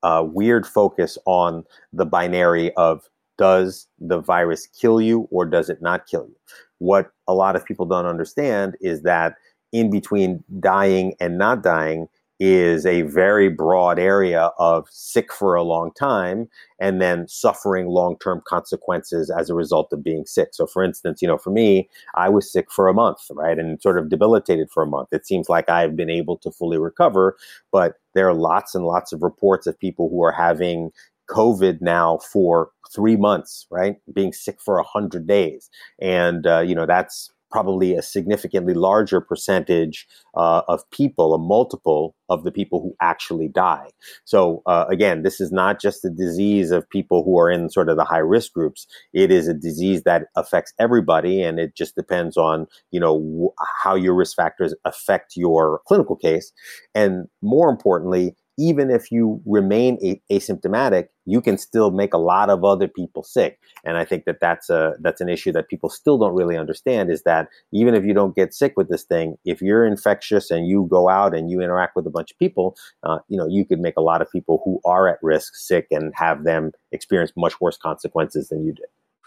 uh, 0.02 0.24
weird 0.26 0.66
focus 0.66 1.18
on 1.26 1.64
the 1.92 2.06
binary 2.06 2.72
of 2.74 3.08
does 3.40 3.88
the 3.98 4.20
virus 4.20 4.66
kill 4.66 5.00
you 5.00 5.26
or 5.30 5.46
does 5.46 5.70
it 5.70 5.80
not 5.80 6.06
kill 6.06 6.26
you? 6.28 6.36
What 6.76 7.10
a 7.26 7.32
lot 7.32 7.56
of 7.56 7.64
people 7.64 7.86
don't 7.86 8.04
understand 8.04 8.76
is 8.82 9.00
that 9.02 9.36
in 9.72 9.90
between 9.90 10.44
dying 10.60 11.14
and 11.20 11.38
not 11.38 11.62
dying 11.62 12.06
is 12.38 12.84
a 12.84 13.02
very 13.02 13.48
broad 13.48 13.98
area 13.98 14.50
of 14.58 14.88
sick 14.90 15.32
for 15.32 15.54
a 15.54 15.62
long 15.62 15.90
time 15.92 16.48
and 16.80 17.00
then 17.00 17.28
suffering 17.28 17.86
long-term 17.86 18.42
consequences 18.46 19.30
as 19.30 19.48
a 19.48 19.54
result 19.54 19.92
of 19.92 20.02
being 20.02 20.24
sick. 20.26 20.48
So 20.52 20.66
for 20.66 20.82
instance, 20.82 21.20
you 21.20 21.28
know, 21.28 21.36
for 21.36 21.50
me, 21.50 21.88
I 22.14 22.30
was 22.30 22.50
sick 22.50 22.70
for 22.70 22.88
a 22.88 22.94
month, 22.94 23.20
right? 23.30 23.58
And 23.58 23.80
sort 23.80 23.98
of 23.98 24.08
debilitated 24.08 24.70
for 24.70 24.82
a 24.82 24.86
month. 24.86 25.08
It 25.12 25.26
seems 25.26 25.50
like 25.50 25.68
I've 25.68 25.96
been 25.96 26.10
able 26.10 26.38
to 26.38 26.50
fully 26.50 26.78
recover, 26.78 27.36
but 27.72 27.96
there 28.14 28.26
are 28.28 28.34
lots 28.34 28.74
and 28.74 28.86
lots 28.86 29.12
of 29.12 29.22
reports 29.22 29.66
of 29.66 29.78
people 29.78 30.08
who 30.08 30.22
are 30.24 30.32
having 30.32 30.90
COVID 31.30 31.80
now 31.80 32.18
for 32.32 32.70
three 32.94 33.16
months, 33.16 33.66
right? 33.70 33.96
Being 34.12 34.32
sick 34.32 34.60
for 34.60 34.78
a 34.78 34.84
hundred 34.84 35.26
days, 35.26 35.70
and 36.00 36.46
uh, 36.46 36.60
you 36.60 36.74
know 36.74 36.86
that's 36.86 37.30
probably 37.50 37.94
a 37.94 38.02
significantly 38.02 38.74
larger 38.74 39.20
percentage 39.20 40.06
uh, 40.36 40.62
of 40.68 40.88
people, 40.92 41.34
a 41.34 41.38
multiple 41.38 42.14
of 42.28 42.44
the 42.44 42.52
people 42.52 42.80
who 42.80 42.94
actually 43.00 43.48
die. 43.48 43.88
So 44.24 44.62
uh, 44.66 44.84
again, 44.88 45.22
this 45.22 45.40
is 45.40 45.50
not 45.50 45.80
just 45.80 46.04
a 46.04 46.10
disease 46.10 46.70
of 46.70 46.88
people 46.88 47.24
who 47.24 47.38
are 47.38 47.50
in 47.50 47.68
sort 47.68 47.88
of 47.88 47.96
the 47.96 48.04
high 48.04 48.18
risk 48.18 48.52
groups. 48.52 48.86
It 49.12 49.32
is 49.32 49.48
a 49.48 49.54
disease 49.54 50.04
that 50.04 50.26
affects 50.36 50.72
everybody, 50.78 51.42
and 51.42 51.58
it 51.58 51.74
just 51.76 51.96
depends 51.96 52.36
on 52.36 52.66
you 52.90 53.00
know 53.00 53.18
w- 53.18 53.50
how 53.82 53.94
your 53.94 54.14
risk 54.14 54.36
factors 54.36 54.74
affect 54.84 55.36
your 55.36 55.80
clinical 55.86 56.16
case, 56.16 56.52
and 56.94 57.26
more 57.42 57.68
importantly 57.68 58.36
even 58.60 58.90
if 58.90 59.10
you 59.10 59.40
remain 59.46 59.98
a- 60.04 60.20
asymptomatic, 60.30 61.08
you 61.24 61.40
can 61.40 61.56
still 61.56 61.90
make 61.90 62.12
a 62.12 62.18
lot 62.18 62.50
of 62.50 62.62
other 62.62 62.86
people 62.86 63.22
sick. 63.22 63.58
And 63.84 63.96
I 63.96 64.04
think 64.04 64.26
that 64.26 64.38
that's 64.40 64.68
a 64.68 64.94
that's 65.00 65.22
an 65.22 65.30
issue 65.30 65.50
that 65.52 65.68
people 65.68 65.88
still 65.88 66.18
don't 66.18 66.34
really 66.34 66.58
understand 66.58 67.10
is 67.10 67.22
that 67.22 67.48
even 67.72 67.94
if 67.94 68.04
you 68.04 68.12
don't 68.12 68.36
get 68.36 68.52
sick 68.52 68.74
with 68.76 68.90
this 68.90 69.04
thing, 69.04 69.36
if 69.46 69.62
you're 69.62 69.86
infectious 69.86 70.50
and 70.50 70.68
you 70.68 70.86
go 70.90 71.08
out 71.08 71.34
and 71.34 71.50
you 71.50 71.62
interact 71.62 71.96
with 71.96 72.06
a 72.06 72.10
bunch 72.10 72.30
of 72.30 72.38
people, 72.38 72.76
uh, 73.02 73.18
you 73.28 73.38
know 73.38 73.46
you 73.48 73.64
could 73.64 73.80
make 73.80 73.96
a 73.96 74.02
lot 74.02 74.20
of 74.20 74.30
people 74.30 74.60
who 74.64 74.78
are 74.84 75.08
at 75.08 75.18
risk 75.22 75.54
sick 75.56 75.86
and 75.90 76.12
have 76.14 76.44
them 76.44 76.72
experience 76.92 77.32
much 77.36 77.60
worse 77.60 77.78
consequences 77.78 78.48
than 78.50 78.62
you 78.64 78.72
did. 78.72 78.86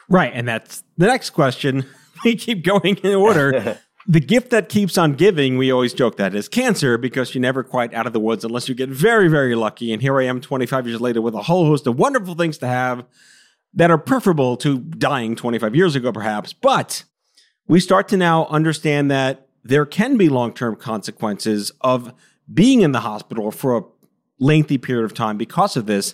Right, 0.10 0.32
and 0.34 0.48
that's 0.48 0.84
the 0.98 1.08
next 1.08 1.32
question. 1.32 1.86
We 2.24 2.38
keep 2.38 2.64
going 2.64 2.96
in 3.04 3.16
order. 3.16 3.80
the 4.06 4.20
gift 4.20 4.50
that 4.50 4.70
keeps 4.70 4.98
on 4.98 5.14
giving, 5.14 5.58
we 5.58 5.72
always 5.72 5.94
joke 5.94 6.18
that 6.18 6.36
is 6.36 6.50
cancer 6.50 6.98
because 6.98 7.34
you're 7.34 7.42
never 7.42 7.64
quite 7.64 7.94
out 7.94 8.06
of 8.06 8.14
the 8.14 8.20
woods 8.20 8.44
unless 8.44 8.68
you 8.68 8.76
get 8.76 8.90
very, 8.90 9.30
very 9.30 9.56
lucky. 9.56 9.94
And 9.94 10.02
here 10.02 10.20
I 10.20 10.26
am 10.26 10.42
25 10.42 10.88
years 10.88 11.00
later 11.00 11.22
with 11.22 11.34
a 11.36 11.44
whole 11.44 11.66
host 11.66 11.88
of 11.88 11.98
wonderful 11.98 12.36
things 12.36 12.58
to 12.60 12.68
have 12.68 13.06
that 13.74 13.90
are 13.90 13.98
preferable 13.98 14.58
to 14.58 14.80
dying 14.80 15.36
25 15.36 15.76
years 15.76 15.96
ago, 15.96 16.12
perhaps. 16.12 16.54
But 16.54 17.06
we 17.68 17.80
start 17.80 18.08
to 18.10 18.18
now 18.18 18.46
understand 18.48 19.10
that 19.12 19.48
there 19.64 19.86
can 19.86 20.18
be 20.18 20.28
long 20.28 20.54
term 20.54 20.76
consequences 20.76 21.72
of 21.82 22.14
being 22.54 22.82
in 22.82 22.92
the 22.92 23.00
hospital 23.00 23.52
for 23.52 23.78
a 23.78 23.84
lengthy 24.38 24.78
period 24.78 25.06
of 25.06 25.14
time 25.14 25.38
because 25.38 25.78
of 25.78 25.86
this. 25.86 26.14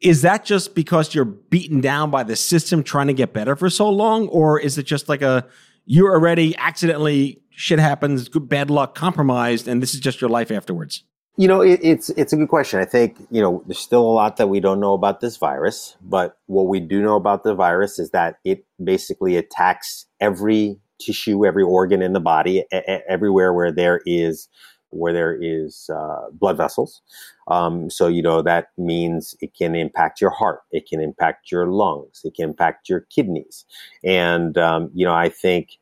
Is 0.00 0.22
that 0.22 0.44
just 0.44 0.74
because 0.74 1.14
you're 1.14 1.24
beaten 1.24 1.80
down 1.80 2.10
by 2.10 2.22
the 2.22 2.36
system 2.36 2.84
trying 2.84 3.08
to 3.08 3.14
get 3.14 3.32
better 3.32 3.56
for 3.56 3.68
so 3.68 3.88
long? 3.88 4.28
Or 4.28 4.60
is 4.60 4.78
it 4.78 4.84
just 4.84 5.08
like 5.08 5.22
a 5.22 5.46
you're 5.86 6.12
already 6.12 6.56
accidentally 6.58 7.40
shit 7.50 7.78
happens, 7.78 8.28
good, 8.28 8.48
bad 8.48 8.70
luck, 8.70 8.94
compromised, 8.94 9.66
and 9.66 9.82
this 9.82 9.94
is 9.94 10.00
just 10.00 10.20
your 10.20 10.28
life 10.30 10.50
afterwards? 10.50 11.04
You 11.38 11.48
know, 11.48 11.60
it, 11.60 11.80
it's 11.82 12.08
it's 12.10 12.32
a 12.32 12.36
good 12.36 12.48
question. 12.48 12.80
I 12.80 12.86
think 12.86 13.18
you 13.30 13.42
know 13.42 13.62
there's 13.66 13.78
still 13.78 14.02
a 14.02 14.12
lot 14.12 14.36
that 14.38 14.48
we 14.48 14.58
don't 14.60 14.80
know 14.80 14.94
about 14.94 15.20
this 15.20 15.36
virus, 15.36 15.96
but 16.00 16.38
what 16.46 16.66
we 16.66 16.80
do 16.80 17.02
know 17.02 17.16
about 17.16 17.44
the 17.44 17.54
virus 17.54 17.98
is 17.98 18.10
that 18.10 18.36
it 18.44 18.64
basically 18.82 19.36
attacks 19.36 20.06
every 20.20 20.78
tissue, 20.98 21.44
every 21.44 21.62
organ 21.62 22.00
in 22.00 22.14
the 22.14 22.20
body, 22.20 22.64
a- 22.72 23.10
everywhere 23.10 23.52
where 23.52 23.70
there 23.70 24.00
is 24.06 24.48
where 24.90 25.12
there 25.12 25.36
is 25.38 25.90
uh, 25.94 26.30
blood 26.32 26.56
vessels. 26.56 27.02
Um, 27.48 27.90
so, 27.90 28.08
you 28.08 28.22
know, 28.22 28.42
that 28.42 28.68
means 28.76 29.34
it 29.40 29.54
can 29.54 29.74
impact 29.74 30.20
your 30.20 30.30
heart, 30.30 30.60
it 30.72 30.88
can 30.88 31.00
impact 31.00 31.50
your 31.52 31.66
lungs, 31.68 32.22
it 32.24 32.34
can 32.34 32.50
impact 32.50 32.88
your 32.88 33.00
kidneys. 33.10 33.64
And, 34.04 34.58
um, 34.58 34.90
you 34.94 35.06
know, 35.06 35.14
I 35.14 35.28
think 35.28 35.78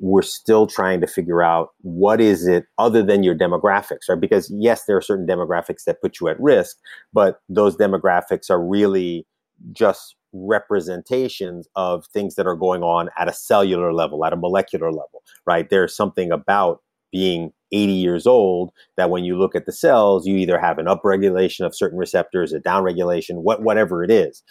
we're 0.00 0.22
still 0.22 0.66
trying 0.66 1.00
to 1.00 1.06
figure 1.06 1.42
out 1.42 1.70
what 1.82 2.20
is 2.20 2.46
it 2.46 2.66
other 2.78 3.02
than 3.02 3.22
your 3.22 3.34
demographics, 3.34 4.08
right? 4.08 4.20
Because 4.20 4.52
yes, 4.54 4.84
there 4.84 4.96
are 4.96 5.02
certain 5.02 5.26
demographics 5.26 5.84
that 5.84 6.00
put 6.02 6.20
you 6.20 6.28
at 6.28 6.40
risk, 6.40 6.76
but 7.12 7.40
those 7.48 7.76
demographics 7.76 8.50
are 8.50 8.62
really 8.62 9.26
just 9.72 10.16
representations 10.32 11.68
of 11.76 12.06
things 12.06 12.34
that 12.34 12.46
are 12.46 12.56
going 12.56 12.82
on 12.82 13.08
at 13.16 13.28
a 13.28 13.32
cellular 13.32 13.92
level, 13.92 14.24
at 14.24 14.32
a 14.32 14.36
molecular 14.36 14.90
level, 14.90 15.22
right? 15.46 15.70
There's 15.70 15.94
something 15.94 16.32
about 16.32 16.82
being 17.12 17.52
80 17.74 17.92
years 17.92 18.26
old 18.26 18.70
that 18.96 19.10
when 19.10 19.24
you 19.24 19.36
look 19.36 19.54
at 19.54 19.66
the 19.66 19.72
cells, 19.72 20.26
you 20.26 20.36
either 20.36 20.58
have 20.58 20.78
an 20.78 20.86
upregulation 20.86 21.66
of 21.66 21.74
certain 21.74 21.98
receptors, 21.98 22.52
a 22.52 22.60
downregulation, 22.60 23.42
what, 23.42 23.62
whatever 23.62 24.04
it 24.04 24.10
is. 24.10 24.42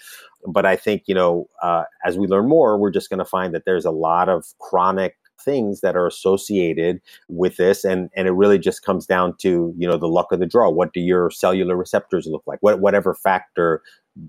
But 0.45 0.65
I 0.65 0.75
think, 0.75 1.03
you 1.07 1.15
know, 1.15 1.47
uh, 1.61 1.83
as 2.05 2.17
we 2.17 2.27
learn 2.27 2.49
more, 2.49 2.77
we're 2.77 2.91
just 2.91 3.09
going 3.09 3.19
to 3.19 3.25
find 3.25 3.55
that 3.55 3.63
there's 3.65 3.85
a 3.85 3.91
lot 3.91 4.27
of 4.27 4.45
chronic 4.59 5.15
things 5.41 5.81
that 5.81 5.95
are 5.95 6.07
associated 6.07 7.01
with 7.27 7.57
this 7.57 7.83
and 7.83 8.09
and 8.15 8.27
it 8.27 8.31
really 8.31 8.57
just 8.57 8.83
comes 8.83 9.05
down 9.05 9.35
to 9.37 9.73
you 9.77 9.85
know 9.87 9.97
the 9.97 10.07
luck 10.07 10.31
of 10.31 10.39
the 10.39 10.45
draw 10.45 10.69
what 10.69 10.93
do 10.93 11.01
your 11.01 11.29
cellular 11.29 11.75
receptors 11.75 12.27
look 12.27 12.43
like 12.45 12.59
what 12.61 12.79
whatever 12.79 13.13
factor 13.13 13.81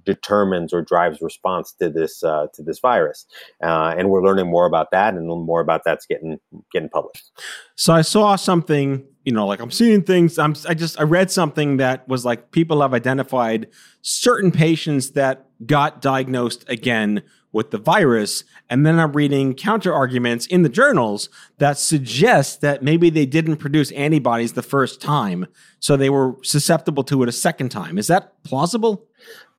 determines 0.05 0.73
or 0.73 0.83
drives 0.83 1.21
response 1.21 1.73
to 1.81 1.89
this 1.91 2.23
uh, 2.23 2.47
to 2.55 2.63
this 2.63 2.79
virus, 2.79 3.27
uh, 3.63 3.95
and 3.97 4.11
we're 4.11 4.23
learning 4.25 4.47
more 4.47 4.67
about 4.67 4.91
that, 4.93 5.15
and 5.15 5.27
more 5.27 5.61
about 5.61 5.83
that's 5.85 6.07
getting 6.07 6.39
getting 6.73 6.89
published. 6.89 7.31
So 7.77 7.93
I 7.93 8.03
saw 8.03 8.37
something, 8.37 9.05
you 9.25 9.33
know, 9.33 9.47
like 9.47 9.61
I'm 9.61 9.71
seeing 9.71 10.03
things. 10.03 10.39
I'm 10.39 10.55
I 10.69 10.75
just 10.75 10.99
I 10.99 11.03
read 11.03 11.31
something 11.31 11.79
that 11.79 12.07
was 12.09 12.25
like 12.25 12.51
people 12.51 12.83
have 12.83 12.95
identified 12.95 13.69
certain 14.03 14.51
patients 14.51 15.11
that 15.13 15.47
got 15.67 16.01
diagnosed 16.03 16.65
again 16.69 17.23
with 17.55 17.71
the 17.71 17.79
virus. 17.79 18.43
And 18.69 18.85
then 18.85 18.99
I'm 18.99 19.13
reading 19.13 19.55
counter 19.55 19.95
arguments 19.95 20.45
in 20.47 20.63
the 20.63 20.69
journals 20.69 21.29
that 21.59 21.79
suggest 21.79 22.61
that 22.63 22.83
maybe 22.83 23.11
they 23.11 23.27
didn't 23.27 23.59
produce 23.59 23.93
antibodies 23.93 24.55
the 24.55 24.63
first 24.63 25.01
time, 25.01 25.47
so 25.79 25.97
they 25.97 26.11
were 26.11 26.35
susceptible 26.43 27.05
to 27.05 27.23
it 27.23 27.29
a 27.29 27.33
second 27.33 27.69
time. 27.69 27.97
Is 27.97 28.09
that 28.09 28.43
plausible? 28.43 29.07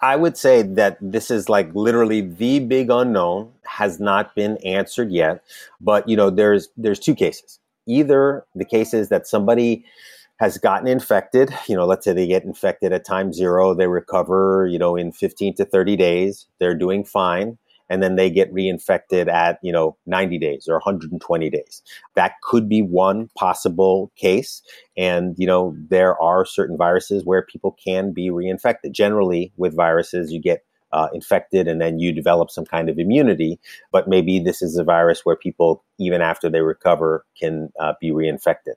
I 0.05 0.15
would 0.15 0.37
say 0.37 0.61
that 0.61 0.99
this 1.01 1.31
is 1.31 1.49
like 1.49 1.73
literally 1.73 2.21
the 2.21 2.59
big 2.59 2.91
unknown 2.91 3.51
has 3.63 3.99
not 3.99 4.35
been 4.35 4.57
answered 4.57 5.11
yet. 5.11 5.43
But 5.81 6.07
you 6.07 6.15
know, 6.15 6.29
there's 6.29 6.69
there's 6.77 6.99
two 6.99 7.15
cases. 7.15 7.59
Either 7.87 8.45
the 8.53 8.65
case 8.65 8.93
is 8.93 9.09
that 9.09 9.25
somebody 9.25 9.83
has 10.37 10.59
gotten 10.59 10.87
infected, 10.87 11.51
you 11.67 11.75
know, 11.75 11.87
let's 11.87 12.05
say 12.05 12.13
they 12.13 12.27
get 12.27 12.43
infected 12.43 12.93
at 12.93 13.03
time 13.03 13.33
zero, 13.33 13.73
they 13.73 13.87
recover, 13.87 14.67
you 14.67 14.77
know, 14.77 14.95
in 14.95 15.11
15 15.11 15.55
to 15.55 15.65
30 15.65 15.95
days, 15.95 16.45
they're 16.59 16.75
doing 16.75 17.03
fine 17.03 17.57
and 17.89 18.01
then 18.01 18.15
they 18.15 18.29
get 18.29 18.53
reinfected 18.53 19.27
at 19.27 19.59
you 19.61 19.71
know 19.71 19.97
90 20.05 20.37
days 20.37 20.67
or 20.67 20.75
120 20.75 21.49
days. 21.49 21.81
That 22.15 22.33
could 22.43 22.67
be 22.67 22.81
one 22.81 23.29
possible 23.37 24.11
case 24.15 24.61
and 24.97 25.35
you 25.37 25.47
know 25.47 25.75
there 25.89 26.21
are 26.21 26.45
certain 26.45 26.77
viruses 26.77 27.25
where 27.25 27.41
people 27.41 27.77
can 27.83 28.13
be 28.13 28.29
reinfected. 28.29 28.91
Generally 28.91 29.53
with 29.57 29.75
viruses 29.75 30.31
you 30.31 30.41
get 30.41 30.65
uh, 30.91 31.09
infected 31.13 31.67
and 31.67 31.81
then 31.81 31.99
you 31.99 32.11
develop 32.11 32.49
some 32.49 32.65
kind 32.65 32.89
of 32.89 32.97
immunity 32.97 33.59
but 33.91 34.07
maybe 34.07 34.39
this 34.39 34.61
is 34.61 34.77
a 34.77 34.83
virus 34.83 35.25
where 35.25 35.35
people 35.35 35.83
even 35.99 36.21
after 36.21 36.49
they 36.49 36.61
recover 36.61 37.25
can 37.37 37.69
uh, 37.79 37.93
be 37.99 38.11
reinfected. 38.11 38.75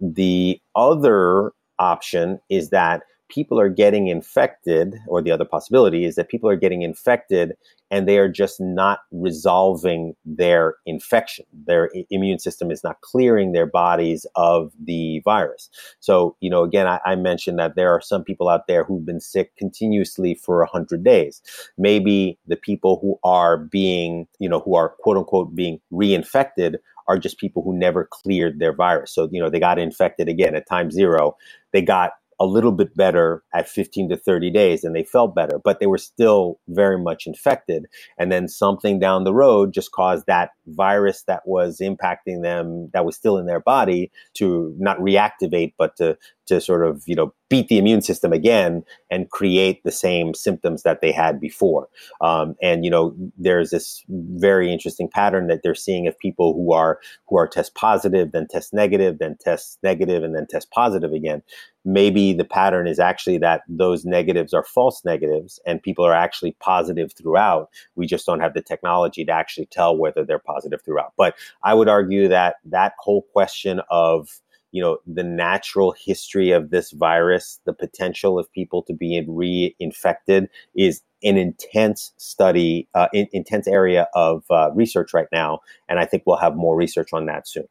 The 0.00 0.60
other 0.74 1.52
option 1.78 2.40
is 2.48 2.70
that 2.70 3.02
people 3.30 3.58
are 3.58 3.68
getting 3.68 4.08
infected, 4.08 4.96
or 5.08 5.22
the 5.22 5.30
other 5.30 5.44
possibility 5.44 6.04
is 6.04 6.16
that 6.16 6.28
people 6.28 6.50
are 6.50 6.56
getting 6.56 6.82
infected 6.82 7.54
and 7.90 8.06
they 8.06 8.18
are 8.18 8.28
just 8.28 8.60
not 8.60 9.00
resolving 9.10 10.14
their 10.24 10.74
infection. 10.86 11.44
Their 11.66 11.90
immune 12.10 12.38
system 12.38 12.70
is 12.70 12.84
not 12.84 13.00
clearing 13.00 13.52
their 13.52 13.66
bodies 13.66 14.26
of 14.36 14.72
the 14.84 15.20
virus. 15.24 15.70
So, 15.98 16.36
you 16.40 16.50
know, 16.50 16.62
again, 16.62 16.86
I, 16.86 17.00
I 17.04 17.16
mentioned 17.16 17.58
that 17.58 17.74
there 17.76 17.90
are 17.90 18.00
some 18.00 18.22
people 18.22 18.48
out 18.48 18.66
there 18.68 18.84
who've 18.84 19.04
been 19.04 19.20
sick 19.20 19.56
continuously 19.56 20.34
for 20.34 20.58
100 20.58 21.02
days. 21.02 21.42
Maybe 21.78 22.38
the 22.46 22.56
people 22.56 22.98
who 23.00 23.18
are 23.24 23.56
being, 23.56 24.26
you 24.38 24.48
know, 24.48 24.60
who 24.60 24.76
are 24.76 24.90
quote 25.00 25.16
unquote 25.16 25.54
being 25.54 25.80
reinfected 25.92 26.76
are 27.08 27.18
just 27.18 27.38
people 27.38 27.62
who 27.64 27.76
never 27.76 28.08
cleared 28.08 28.60
their 28.60 28.72
virus. 28.72 29.12
So, 29.12 29.28
you 29.32 29.42
know, 29.42 29.50
they 29.50 29.58
got 29.58 29.80
infected 29.80 30.28
again 30.28 30.54
at 30.54 30.68
time 30.68 30.92
zero. 30.92 31.36
They 31.72 31.82
got 31.82 32.12
a 32.40 32.46
little 32.46 32.72
bit 32.72 32.96
better 32.96 33.44
at 33.54 33.68
15 33.68 34.08
to 34.08 34.16
30 34.16 34.50
days 34.50 34.82
and 34.82 34.96
they 34.96 35.04
felt 35.04 35.34
better, 35.34 35.60
but 35.62 35.78
they 35.78 35.86
were 35.86 35.98
still 35.98 36.58
very 36.68 36.98
much 36.98 37.26
infected. 37.26 37.84
And 38.18 38.32
then 38.32 38.48
something 38.48 38.98
down 38.98 39.24
the 39.24 39.34
road 39.34 39.74
just 39.74 39.92
caused 39.92 40.24
that 40.26 40.50
virus 40.66 41.22
that 41.26 41.42
was 41.44 41.80
impacting 41.80 42.42
them, 42.42 42.88
that 42.94 43.04
was 43.04 43.14
still 43.14 43.36
in 43.36 43.46
their 43.46 43.60
body, 43.60 44.10
to 44.34 44.74
not 44.78 44.98
reactivate, 44.98 45.74
but 45.76 45.96
to 45.96 46.16
to 46.50 46.60
sort 46.60 46.84
of 46.84 47.02
you 47.06 47.14
know 47.14 47.32
beat 47.48 47.68
the 47.68 47.78
immune 47.78 48.02
system 48.02 48.32
again 48.32 48.84
and 49.10 49.30
create 49.30 49.82
the 49.84 49.90
same 49.90 50.34
symptoms 50.34 50.82
that 50.82 51.00
they 51.00 51.12
had 51.12 51.40
before. 51.40 51.88
Um, 52.20 52.54
and 52.60 52.84
you 52.84 52.90
know 52.90 53.14
there's 53.38 53.70
this 53.70 54.04
very 54.08 54.72
interesting 54.72 55.08
pattern 55.08 55.46
that 55.46 55.60
they're 55.62 55.74
seeing 55.74 56.06
of 56.06 56.18
people 56.18 56.52
who 56.54 56.72
are 56.72 56.98
who 57.28 57.38
are 57.38 57.48
test 57.48 57.74
positive, 57.74 58.32
then 58.32 58.48
test 58.48 58.74
negative, 58.74 59.18
then 59.18 59.36
test 59.40 59.78
negative, 59.82 60.22
and 60.22 60.34
then 60.34 60.46
test 60.46 60.70
positive 60.70 61.12
again. 61.12 61.42
Maybe 61.84 62.34
the 62.34 62.44
pattern 62.44 62.86
is 62.86 62.98
actually 62.98 63.38
that 63.38 63.62
those 63.68 64.04
negatives 64.04 64.52
are 64.52 64.64
false 64.64 65.02
negatives 65.02 65.58
and 65.66 65.82
people 65.82 66.04
are 66.04 66.12
actually 66.12 66.54
positive 66.60 67.12
throughout. 67.16 67.70
We 67.94 68.06
just 68.06 68.26
don't 68.26 68.40
have 68.40 68.52
the 68.52 68.60
technology 68.60 69.24
to 69.24 69.32
actually 69.32 69.66
tell 69.66 69.96
whether 69.96 70.22
they're 70.22 70.38
positive 70.38 70.82
throughout. 70.84 71.14
But 71.16 71.36
I 71.64 71.72
would 71.72 71.88
argue 71.88 72.28
that 72.28 72.56
that 72.66 72.92
whole 72.98 73.22
question 73.32 73.80
of 73.88 74.28
you 74.72 74.82
know 74.82 74.98
the 75.06 75.22
natural 75.22 75.94
history 76.04 76.50
of 76.50 76.70
this 76.70 76.90
virus 76.92 77.60
the 77.66 77.72
potential 77.72 78.38
of 78.38 78.50
people 78.52 78.82
to 78.82 78.92
be 78.92 79.24
reinfected 79.28 80.46
is 80.74 81.02
an 81.22 81.36
intense 81.36 82.12
study 82.16 82.88
uh, 82.94 83.08
in, 83.12 83.28
intense 83.32 83.68
area 83.68 84.08
of 84.14 84.42
uh, 84.50 84.70
research 84.74 85.12
right 85.12 85.28
now 85.32 85.60
and 85.88 85.98
i 85.98 86.04
think 86.04 86.22
we'll 86.26 86.36
have 86.36 86.56
more 86.56 86.76
research 86.76 87.12
on 87.12 87.26
that 87.26 87.46
soon. 87.46 87.66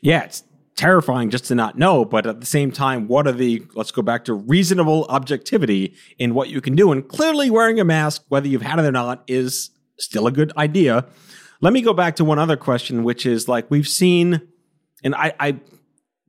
Yeah 0.00 0.24
it's 0.24 0.44
terrifying 0.74 1.28
just 1.28 1.44
to 1.44 1.54
not 1.54 1.76
know 1.76 2.04
but 2.04 2.26
at 2.26 2.40
the 2.40 2.46
same 2.46 2.72
time 2.72 3.06
what 3.06 3.26
are 3.26 3.32
the 3.32 3.62
let's 3.74 3.90
go 3.90 4.00
back 4.00 4.24
to 4.24 4.32
reasonable 4.32 5.04
objectivity 5.10 5.94
in 6.18 6.34
what 6.34 6.48
you 6.48 6.60
can 6.62 6.74
do 6.74 6.90
and 6.90 7.08
clearly 7.08 7.50
wearing 7.50 7.78
a 7.78 7.84
mask 7.84 8.24
whether 8.28 8.48
you've 8.48 8.62
had 8.62 8.78
it 8.78 8.84
or 8.86 8.90
not 8.90 9.22
is 9.28 9.70
still 9.98 10.26
a 10.26 10.32
good 10.32 10.52
idea. 10.56 11.06
Let 11.60 11.72
me 11.72 11.80
go 11.80 11.92
back 11.92 12.16
to 12.16 12.24
one 12.24 12.38
other 12.38 12.56
question 12.56 13.04
which 13.04 13.24
is 13.26 13.48
like 13.48 13.70
we've 13.70 13.88
seen 13.88 14.40
and 15.04 15.14
I, 15.14 15.32
I 15.38 15.60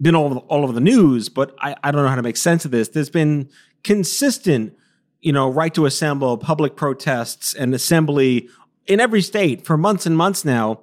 been 0.03 0.15
all 0.15 0.25
over, 0.25 0.39
all 0.41 0.63
over 0.63 0.73
the 0.73 0.81
news, 0.81 1.29
but 1.29 1.55
I, 1.59 1.75
I 1.83 1.91
don't 1.91 2.03
know 2.03 2.09
how 2.09 2.15
to 2.15 2.21
make 2.21 2.37
sense 2.37 2.65
of 2.65 2.71
this. 2.71 2.89
There's 2.89 3.09
been 3.09 3.49
consistent, 3.83 4.77
you 5.21 5.31
know, 5.31 5.49
right 5.49 5.73
to 5.73 5.85
assemble, 5.85 6.37
public 6.37 6.75
protests, 6.75 7.53
and 7.53 7.73
assembly 7.73 8.49
in 8.85 8.99
every 8.99 9.21
state 9.21 9.65
for 9.65 9.77
months 9.77 10.05
and 10.05 10.15
months 10.15 10.45
now. 10.45 10.81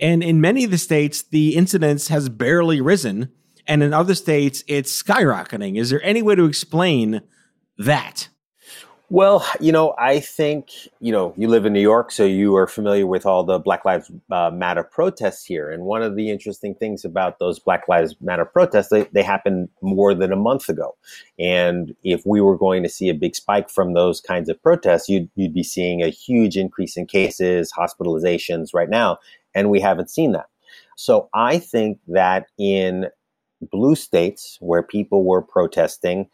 And 0.00 0.22
in 0.22 0.40
many 0.40 0.64
of 0.64 0.70
the 0.70 0.78
states, 0.78 1.22
the 1.22 1.54
incidence 1.54 2.08
has 2.08 2.28
barely 2.28 2.80
risen. 2.80 3.30
And 3.66 3.82
in 3.82 3.94
other 3.94 4.14
states, 4.14 4.64
it's 4.66 5.02
skyrocketing. 5.02 5.78
Is 5.78 5.90
there 5.90 6.02
any 6.02 6.22
way 6.22 6.34
to 6.34 6.46
explain 6.46 7.22
that? 7.78 8.28
Well, 9.12 9.46
you 9.60 9.72
know, 9.72 9.94
I 9.98 10.20
think, 10.20 10.70
you 11.00 11.12
know, 11.12 11.34
you 11.36 11.46
live 11.46 11.66
in 11.66 11.74
New 11.74 11.82
York, 11.82 12.10
so 12.10 12.24
you 12.24 12.56
are 12.56 12.66
familiar 12.66 13.06
with 13.06 13.26
all 13.26 13.44
the 13.44 13.58
Black 13.58 13.84
Lives 13.84 14.10
uh, 14.30 14.50
Matter 14.50 14.82
protests 14.82 15.44
here. 15.44 15.70
And 15.70 15.82
one 15.82 16.02
of 16.02 16.16
the 16.16 16.30
interesting 16.30 16.74
things 16.74 17.04
about 17.04 17.38
those 17.38 17.58
Black 17.58 17.86
Lives 17.88 18.16
Matter 18.22 18.46
protests, 18.46 18.88
they, 18.88 19.02
they 19.12 19.22
happened 19.22 19.68
more 19.82 20.14
than 20.14 20.32
a 20.32 20.36
month 20.36 20.70
ago. 20.70 20.96
And 21.38 21.94
if 22.02 22.24
we 22.24 22.40
were 22.40 22.56
going 22.56 22.82
to 22.84 22.88
see 22.88 23.10
a 23.10 23.14
big 23.14 23.36
spike 23.36 23.68
from 23.68 23.92
those 23.92 24.22
kinds 24.22 24.48
of 24.48 24.62
protests, 24.62 25.10
you'd, 25.10 25.28
you'd 25.34 25.52
be 25.52 25.62
seeing 25.62 26.02
a 26.02 26.08
huge 26.08 26.56
increase 26.56 26.96
in 26.96 27.04
cases, 27.04 27.70
hospitalizations 27.70 28.72
right 28.72 28.88
now. 28.88 29.18
And 29.54 29.68
we 29.68 29.78
haven't 29.78 30.08
seen 30.08 30.32
that. 30.32 30.46
So 30.96 31.28
I 31.34 31.58
think 31.58 31.98
that 32.08 32.46
in 32.58 33.08
blue 33.70 33.94
states 33.94 34.56
where 34.60 34.82
people 34.82 35.24
were 35.24 35.42
protesting, 35.42 36.30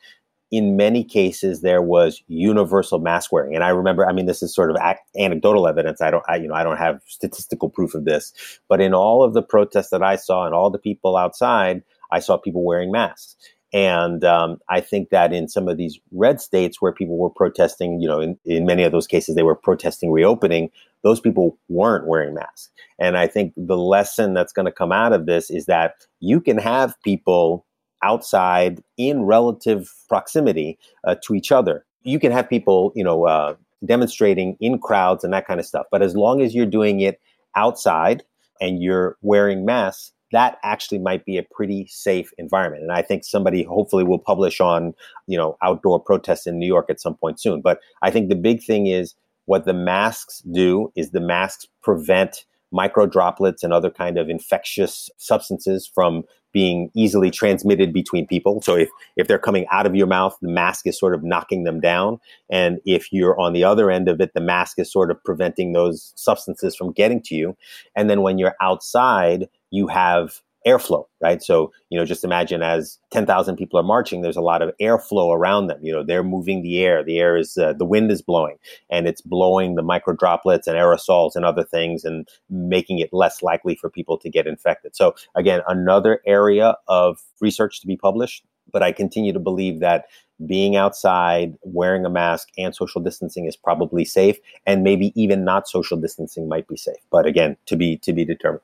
in 0.50 0.76
many 0.76 1.04
cases 1.04 1.60
there 1.60 1.82
was 1.82 2.22
universal 2.28 2.98
mask 2.98 3.32
wearing. 3.32 3.54
And 3.54 3.64
i 3.64 3.68
remember 3.68 4.06
i 4.06 4.12
mean 4.12 4.26
this 4.26 4.42
is 4.42 4.54
sort 4.54 4.70
of 4.70 4.76
anecdotal 5.18 5.66
evidence. 5.66 6.00
I 6.00 6.10
don't 6.10 6.24
I, 6.28 6.36
you 6.36 6.48
know 6.48 6.54
i 6.54 6.62
don't 6.62 6.78
have 6.78 7.00
statistical 7.06 7.68
proof 7.68 7.94
of 7.94 8.04
this. 8.04 8.32
But 8.68 8.80
in 8.80 8.94
all 8.94 9.22
of 9.22 9.34
the 9.34 9.42
protests 9.42 9.90
that 9.90 10.02
i 10.02 10.16
saw 10.16 10.46
and 10.46 10.54
all 10.54 10.70
the 10.70 10.78
people 10.78 11.16
outside 11.16 11.82
i 12.12 12.20
saw 12.20 12.36
people 12.36 12.64
wearing 12.64 12.90
masks. 12.90 13.36
And 13.72 14.24
um, 14.24 14.58
i 14.68 14.80
think 14.80 15.10
that 15.10 15.32
in 15.32 15.48
some 15.48 15.68
of 15.68 15.76
these 15.76 15.98
red 16.12 16.40
states 16.40 16.80
where 16.80 16.92
people 16.92 17.18
were 17.18 17.30
protesting 17.30 18.00
you 18.00 18.08
know 18.08 18.20
in, 18.20 18.38
in 18.44 18.64
many 18.64 18.84
of 18.84 18.92
those 18.92 19.06
cases 19.06 19.34
they 19.34 19.42
were 19.42 19.54
protesting 19.54 20.10
reopening 20.10 20.70
those 21.04 21.20
people 21.20 21.56
weren't 21.68 22.08
wearing 22.08 22.34
masks. 22.34 22.70
And 22.98 23.18
i 23.18 23.26
think 23.26 23.52
the 23.56 23.76
lesson 23.76 24.32
that's 24.32 24.52
going 24.52 24.66
to 24.66 24.72
come 24.72 24.92
out 24.92 25.12
of 25.12 25.26
this 25.26 25.50
is 25.50 25.66
that 25.66 26.06
you 26.20 26.40
can 26.40 26.56
have 26.56 26.94
people 27.02 27.66
outside 28.02 28.82
in 28.96 29.22
relative 29.22 29.92
proximity 30.08 30.78
uh, 31.04 31.16
to 31.24 31.34
each 31.34 31.52
other. 31.52 31.84
You 32.02 32.18
can 32.18 32.32
have 32.32 32.48
people, 32.48 32.92
you 32.94 33.04
know, 33.04 33.26
uh, 33.26 33.54
demonstrating 33.84 34.56
in 34.60 34.78
crowds 34.78 35.24
and 35.24 35.32
that 35.32 35.46
kind 35.46 35.60
of 35.60 35.66
stuff. 35.66 35.86
But 35.90 36.02
as 36.02 36.16
long 36.16 36.40
as 36.40 36.54
you're 36.54 36.66
doing 36.66 37.00
it 37.00 37.20
outside 37.54 38.24
and 38.60 38.82
you're 38.82 39.16
wearing 39.22 39.64
masks, 39.64 40.12
that 40.32 40.58
actually 40.62 40.98
might 40.98 41.24
be 41.24 41.38
a 41.38 41.42
pretty 41.42 41.86
safe 41.88 42.32
environment. 42.38 42.82
And 42.82 42.92
I 42.92 43.02
think 43.02 43.24
somebody 43.24 43.62
hopefully 43.62 44.04
will 44.04 44.18
publish 44.18 44.60
on, 44.60 44.94
you 45.26 45.38
know, 45.38 45.56
outdoor 45.62 46.00
protests 46.00 46.46
in 46.46 46.58
New 46.58 46.66
York 46.66 46.86
at 46.90 47.00
some 47.00 47.14
point 47.14 47.40
soon. 47.40 47.62
But 47.62 47.80
I 48.02 48.10
think 48.10 48.28
the 48.28 48.36
big 48.36 48.62
thing 48.62 48.88
is 48.88 49.14
what 49.46 49.64
the 49.64 49.72
masks 49.72 50.42
do 50.52 50.92
is 50.94 51.10
the 51.10 51.20
masks 51.20 51.66
prevent 51.82 52.44
micro 52.70 53.06
droplets 53.06 53.62
and 53.62 53.72
other 53.72 53.90
kind 53.90 54.18
of 54.18 54.28
infectious 54.28 55.08
substances 55.16 55.90
from 55.92 56.24
being 56.58 56.90
easily 56.92 57.30
transmitted 57.30 57.92
between 57.92 58.26
people. 58.26 58.60
So 58.62 58.74
if, 58.74 58.88
if 59.16 59.28
they're 59.28 59.38
coming 59.38 59.64
out 59.70 59.86
of 59.86 59.94
your 59.94 60.08
mouth, 60.08 60.36
the 60.42 60.50
mask 60.50 60.88
is 60.88 60.98
sort 60.98 61.14
of 61.14 61.22
knocking 61.22 61.62
them 61.62 61.78
down. 61.78 62.18
And 62.50 62.80
if 62.84 63.12
you're 63.12 63.38
on 63.38 63.52
the 63.52 63.62
other 63.62 63.92
end 63.92 64.08
of 64.08 64.20
it, 64.20 64.34
the 64.34 64.40
mask 64.40 64.80
is 64.80 64.90
sort 64.90 65.12
of 65.12 65.22
preventing 65.22 65.72
those 65.72 66.12
substances 66.16 66.74
from 66.74 66.90
getting 66.90 67.22
to 67.26 67.36
you. 67.36 67.56
And 67.94 68.10
then 68.10 68.22
when 68.22 68.38
you're 68.38 68.56
outside, 68.60 69.48
you 69.70 69.86
have 69.86 70.40
airflow, 70.66 71.04
right? 71.20 71.42
So, 71.42 71.72
you 71.88 71.98
know, 71.98 72.04
just 72.04 72.24
imagine 72.24 72.62
as 72.62 72.98
10,000 73.12 73.56
people 73.56 73.78
are 73.78 73.84
marching, 73.84 74.20
there's 74.20 74.36
a 74.36 74.42
lot 74.42 74.62
of 74.62 74.72
airflow 74.80 75.34
around 75.34 75.68
them. 75.68 75.78
You 75.82 75.92
know, 75.92 76.04
they're 76.04 76.24
moving 76.24 76.62
the 76.62 76.80
air. 76.82 77.04
The 77.04 77.18
air 77.18 77.36
is, 77.36 77.56
uh, 77.56 77.72
the 77.74 77.84
wind 77.84 78.10
is 78.10 78.22
blowing 78.22 78.56
and 78.90 79.06
it's 79.06 79.20
blowing 79.20 79.74
the 79.74 79.82
micro 79.82 80.14
droplets 80.14 80.66
and 80.66 80.76
aerosols 80.76 81.36
and 81.36 81.44
other 81.44 81.64
things 81.64 82.04
and 82.04 82.28
making 82.50 82.98
it 82.98 83.10
less 83.12 83.42
likely 83.42 83.76
for 83.76 83.88
people 83.88 84.18
to 84.18 84.30
get 84.30 84.46
infected. 84.46 84.96
So, 84.96 85.14
again, 85.34 85.60
another 85.68 86.20
area 86.26 86.76
of 86.88 87.20
research 87.40 87.80
to 87.80 87.86
be 87.86 87.96
published. 87.96 88.44
But 88.70 88.82
I 88.82 88.92
continue 88.92 89.32
to 89.32 89.38
believe 89.38 89.80
that 89.80 90.04
being 90.44 90.76
outside, 90.76 91.56
wearing 91.62 92.04
a 92.04 92.10
mask, 92.10 92.48
and 92.58 92.74
social 92.74 93.00
distancing 93.00 93.46
is 93.46 93.56
probably 93.56 94.04
safe, 94.04 94.38
and 94.66 94.82
maybe 94.82 95.12
even 95.20 95.42
not 95.44 95.68
social 95.68 95.96
distancing 95.96 96.48
might 96.48 96.68
be 96.68 96.76
safe. 96.76 96.98
But 97.10 97.26
again, 97.26 97.56
to 97.66 97.76
be 97.76 97.96
to 97.98 98.12
be 98.12 98.26
determined. 98.26 98.62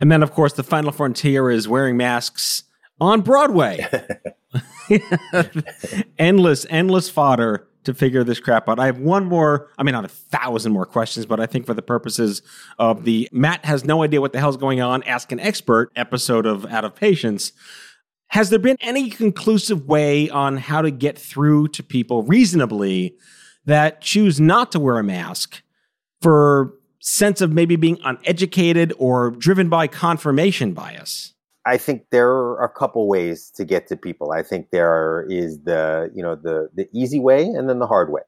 And 0.00 0.12
then, 0.12 0.22
of 0.22 0.32
course, 0.32 0.52
the 0.52 0.62
final 0.62 0.92
frontier 0.92 1.50
is 1.50 1.68
wearing 1.68 1.96
masks 1.96 2.64
on 3.00 3.22
Broadway. 3.22 3.86
endless, 6.18 6.66
endless 6.70 7.08
fodder 7.08 7.66
to 7.84 7.94
figure 7.94 8.24
this 8.24 8.40
crap 8.40 8.68
out. 8.68 8.78
I 8.78 8.86
have 8.86 8.98
one 8.98 9.24
more, 9.24 9.70
I 9.78 9.82
mean, 9.82 9.92
not 9.92 10.04
a 10.04 10.08
thousand 10.08 10.72
more 10.72 10.86
questions, 10.86 11.24
but 11.24 11.40
I 11.40 11.46
think 11.46 11.66
for 11.66 11.74
the 11.74 11.82
purposes 11.82 12.42
of 12.78 13.04
the 13.04 13.28
Matt 13.32 13.64
has 13.64 13.84
no 13.84 14.02
idea 14.02 14.20
what 14.20 14.32
the 14.32 14.40
hell's 14.40 14.56
going 14.56 14.80
on, 14.80 15.02
ask 15.04 15.30
an 15.32 15.40
expert 15.40 15.92
episode 15.96 16.46
of 16.46 16.66
Out 16.66 16.84
of 16.84 16.94
Patients. 16.94 17.52
Has 18.28 18.50
there 18.50 18.58
been 18.58 18.76
any 18.80 19.08
conclusive 19.08 19.86
way 19.86 20.28
on 20.28 20.56
how 20.56 20.82
to 20.82 20.90
get 20.90 21.16
through 21.16 21.68
to 21.68 21.82
people 21.82 22.22
reasonably 22.22 23.16
that 23.66 24.00
choose 24.00 24.40
not 24.40 24.72
to 24.72 24.80
wear 24.80 24.98
a 24.98 25.04
mask 25.04 25.62
for 26.20 26.74
sense 27.06 27.40
of 27.40 27.52
maybe 27.52 27.76
being 27.76 27.98
uneducated 28.04 28.92
or 28.98 29.30
driven 29.30 29.68
by 29.68 29.86
confirmation 29.86 30.72
bias? 30.72 31.32
I 31.64 31.78
think 31.78 32.06
there 32.10 32.30
are 32.30 32.64
a 32.64 32.68
couple 32.68 33.08
ways 33.08 33.50
to 33.56 33.64
get 33.64 33.86
to 33.88 33.96
people. 33.96 34.32
I 34.32 34.42
think 34.42 34.70
there 34.70 35.26
is 35.28 35.60
the 35.62 36.10
you 36.14 36.22
know 36.22 36.34
the 36.34 36.68
the 36.74 36.88
easy 36.92 37.20
way 37.20 37.42
and 37.44 37.68
then 37.68 37.78
the 37.78 37.86
hard 37.86 38.12
way. 38.12 38.22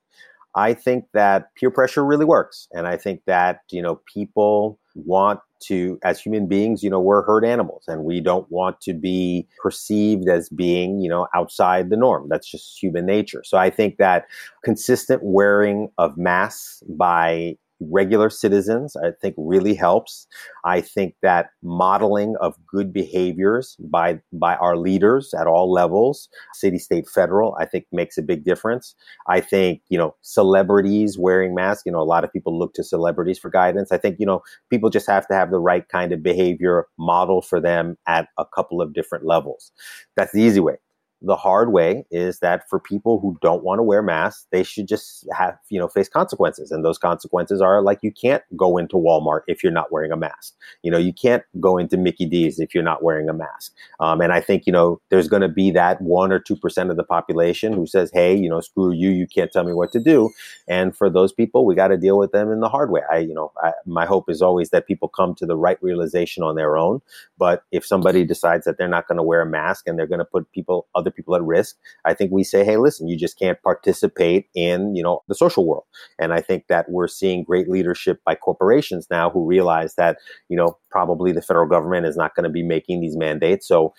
I 0.55 0.75
think 0.75 1.05
that 1.13 1.55
peer 1.55 1.71
pressure 1.71 2.05
really 2.05 2.25
works, 2.25 2.67
and 2.73 2.89
I 2.89 2.97
think 2.97 3.23
that 3.27 3.61
you 3.71 3.83
know 3.83 4.01
people 4.13 4.79
want 4.95 5.41
to 5.61 5.99
as 6.05 6.21
human 6.21 6.47
beings 6.47 6.83
you 6.83 6.91
know 6.91 7.01
we're 7.01 7.23
herd 7.23 7.45
animals 7.45 7.85
and 7.89 8.05
we 8.05 8.21
don't 8.21 8.51
want 8.51 8.81
to 8.81 8.93
be 8.95 9.47
perceived 9.61 10.29
as 10.29 10.49
being 10.49 11.01
you 11.01 11.09
know 11.09 11.27
outside 11.35 11.91
the 11.91 11.97
norm 11.97 12.29
that's 12.29 12.49
just 12.49 12.81
human 12.81 13.05
nature 13.05 13.43
so 13.45 13.59
i 13.59 13.69
think 13.69 13.97
that 13.97 14.27
consistent 14.65 15.21
wearing 15.23 15.89
of 15.99 16.17
masks 16.17 16.83
by 16.89 17.57
regular 17.81 18.31
citizens, 18.31 18.97
I 18.97 19.13
think 19.21 19.35
really 19.39 19.75
helps. 19.75 20.27
I 20.65 20.81
think 20.81 21.15
that 21.23 21.51
modeling 21.63 22.37
of 22.41 22.55
good 22.67 22.93
behaviors 22.93 23.77
by 23.79 24.21
by 24.33 24.57
our 24.57 24.77
leaders 24.77 25.33
at 25.39 25.47
all 25.47 25.73
levels, 25.73 26.29
city, 26.55 26.79
state, 26.79 27.09
federal, 27.09 27.57
I 27.61 27.67
think 27.67 27.87
makes 27.93 28.19
a 28.19 28.23
big 28.23 28.45
difference. 28.45 28.95
I 29.29 29.41
think, 29.41 29.83
you 29.89 29.99
know, 29.99 30.15
celebrities 30.23 31.19
wearing 31.19 31.55
masks, 31.55 31.85
you 31.87 31.93
know, 31.93 32.01
a 32.01 32.05
lot 32.05 32.25
of 32.25 32.33
people 32.33 32.59
look 32.59 32.75
to 32.75 32.85
celebrities 32.85 33.39
for 33.39 33.51
guidance. 33.51 33.93
I 33.93 33.99
think, 33.99 34.17
you 34.19 34.27
know, 34.27 34.43
people 34.71 34.91
just 34.91 35.07
have 35.07 35.27
to 35.29 35.35
have 35.35 35.51
the 35.51 35.61
right 35.61 35.89
kind 35.89 36.13
of 36.13 36.23
behavior 36.23 36.87
model 36.99 37.43
for 37.43 37.61
them 37.61 37.97
at 38.07 38.29
a 38.39 38.45
couple 38.45 38.83
of 38.83 38.93
different 38.93 39.25
levels. 39.25 39.73
That's 40.17 40.33
the 40.33 40.43
easy 40.43 40.61
way 40.61 40.77
the 41.21 41.37
hard 41.37 41.73
way 41.73 42.05
is 42.11 42.39
that 42.39 42.69
for 42.69 42.79
people 42.79 43.19
who 43.19 43.37
don't 43.43 43.65
want 43.65 43.79
to 43.79 43.83
wear 43.83 44.03
masks, 44.03 44.47
they 44.53 44.63
should 44.63 44.87
just 44.87 45.27
have, 45.37 45.59
you 45.69 45.79
know, 45.79 45.89
face 45.89 46.09
consequences. 46.09 46.71
And 46.71 46.85
those 46.85 46.99
consequences 46.99 47.61
are 47.61 47.83
like 47.83 47.99
you 48.03 48.13
can't 48.13 48.43
go 48.57 48.77
into 48.77 48.97
Walmart 48.97 49.41
if 49.49 49.63
you're 49.63 49.73
not 49.73 49.91
wearing 49.91 50.13
a 50.13 50.17
mask. 50.17 50.55
You 50.83 50.91
know, 50.91 50.99
you 50.99 51.13
can't 51.13 51.43
go 51.61 51.77
into 51.77 51.97
Mickey 51.97 52.27
D's 52.27 52.61
if 52.61 52.75
you're 52.75 52.85
not 52.85 53.03
wearing 53.03 53.29
a 53.29 53.33
mask. 53.33 53.73
Um, 53.99 54.21
and 54.21 54.33
I 54.33 54.41
think, 54.41 54.67
you 54.67 54.73
know, 54.73 55.01
there's 55.11 55.29
going 55.29 55.43
to 55.43 55.49
be 55.49 55.71
that 55.73 56.01
one 56.01 56.31
or 56.31 56.39
2% 56.39 56.91
of 56.91 56.97
the 56.97 57.05
population 57.05 57.73
who 57.73 57.87
says, 57.87 58.11
hey, 58.13 58.37
you 58.37 58.49
know, 58.49 58.61
screw 58.61 58.93
you, 58.93 59.11
you 59.11 59.27
can't 59.27 59.51
tell 59.51 59.65
me 59.65 59.73
what 59.73 59.91
to 59.93 60.01
do. 60.01 60.31
And 60.69 60.97
for 60.97 61.11
those 61.11 61.33
people, 61.33 61.67
we 61.67 61.75
got 61.75 61.89
to 61.89 61.97
deal 61.97 62.19
with 62.19 62.31
them 62.31 62.53
in 62.53 62.61
the 62.61 62.69
hard 62.69 62.91
way. 62.91 63.03
I, 63.11 63.19
you 63.19 63.35
know, 63.35 63.53
I, 63.63 63.73
my 63.87 64.07
hope 64.07 64.31
is 64.31 64.41
always 64.41 64.71
that 64.71 64.87
people 64.87 65.09
come 65.09 65.35
to 65.37 65.47
the 65.47 65.57
right 65.57 65.79
realization 65.83 66.45
on 66.45 66.55
their 66.55 66.77
own. 66.77 67.01
But 67.39 67.65
if 67.73 67.85
somebody 67.85 68.25
decides 68.25 68.65
that 68.67 68.79
they're 68.79 68.89
not 68.89 69.09
going 69.09 69.17
to 69.17 69.23
wear 69.23 69.41
a 69.41 69.47
mask 69.47 69.89
and 69.89 69.99
they're 69.99 70.07
going 70.07 70.19
to 70.21 70.25
put 70.25 70.51
people, 70.53 70.87
other 70.95 71.08
other 71.09 71.15
people 71.15 71.35
at 71.35 71.43
risk, 71.43 71.77
I 72.05 72.15
think 72.15 72.31
we 72.31 72.45
say, 72.45 72.65
hey, 72.65 72.77
listen, 72.77 73.09
you 73.09 73.17
just 73.17 73.39
can't 73.39 73.61
participate 73.63 74.49
in, 74.55 74.95
you 74.95 75.03
know, 75.03 75.23
the 75.29 75.35
social 75.35 75.67
world. 75.67 75.85
And 76.19 76.33
I 76.33 76.41
think 76.41 76.67
that 76.69 76.87
we're 76.89 77.09
seeing 77.09 77.45
great 77.45 77.69
leadership 77.69 78.21
by 78.25 78.35
corporations 78.35 79.07
now 79.11 79.31
who 79.31 79.47
realize 79.47 79.95
that, 79.95 80.19
you 80.49 80.57
know, 80.57 80.77
probably 80.91 81.33
the 81.33 81.43
federal 81.43 81.67
government 81.67 82.07
is 82.07 82.17
not 82.17 82.35
going 82.35 82.45
to 82.45 82.51
be 82.51 82.63
making 82.63 83.01
these 83.01 83.17
mandates. 83.17 83.67
So 83.67 83.95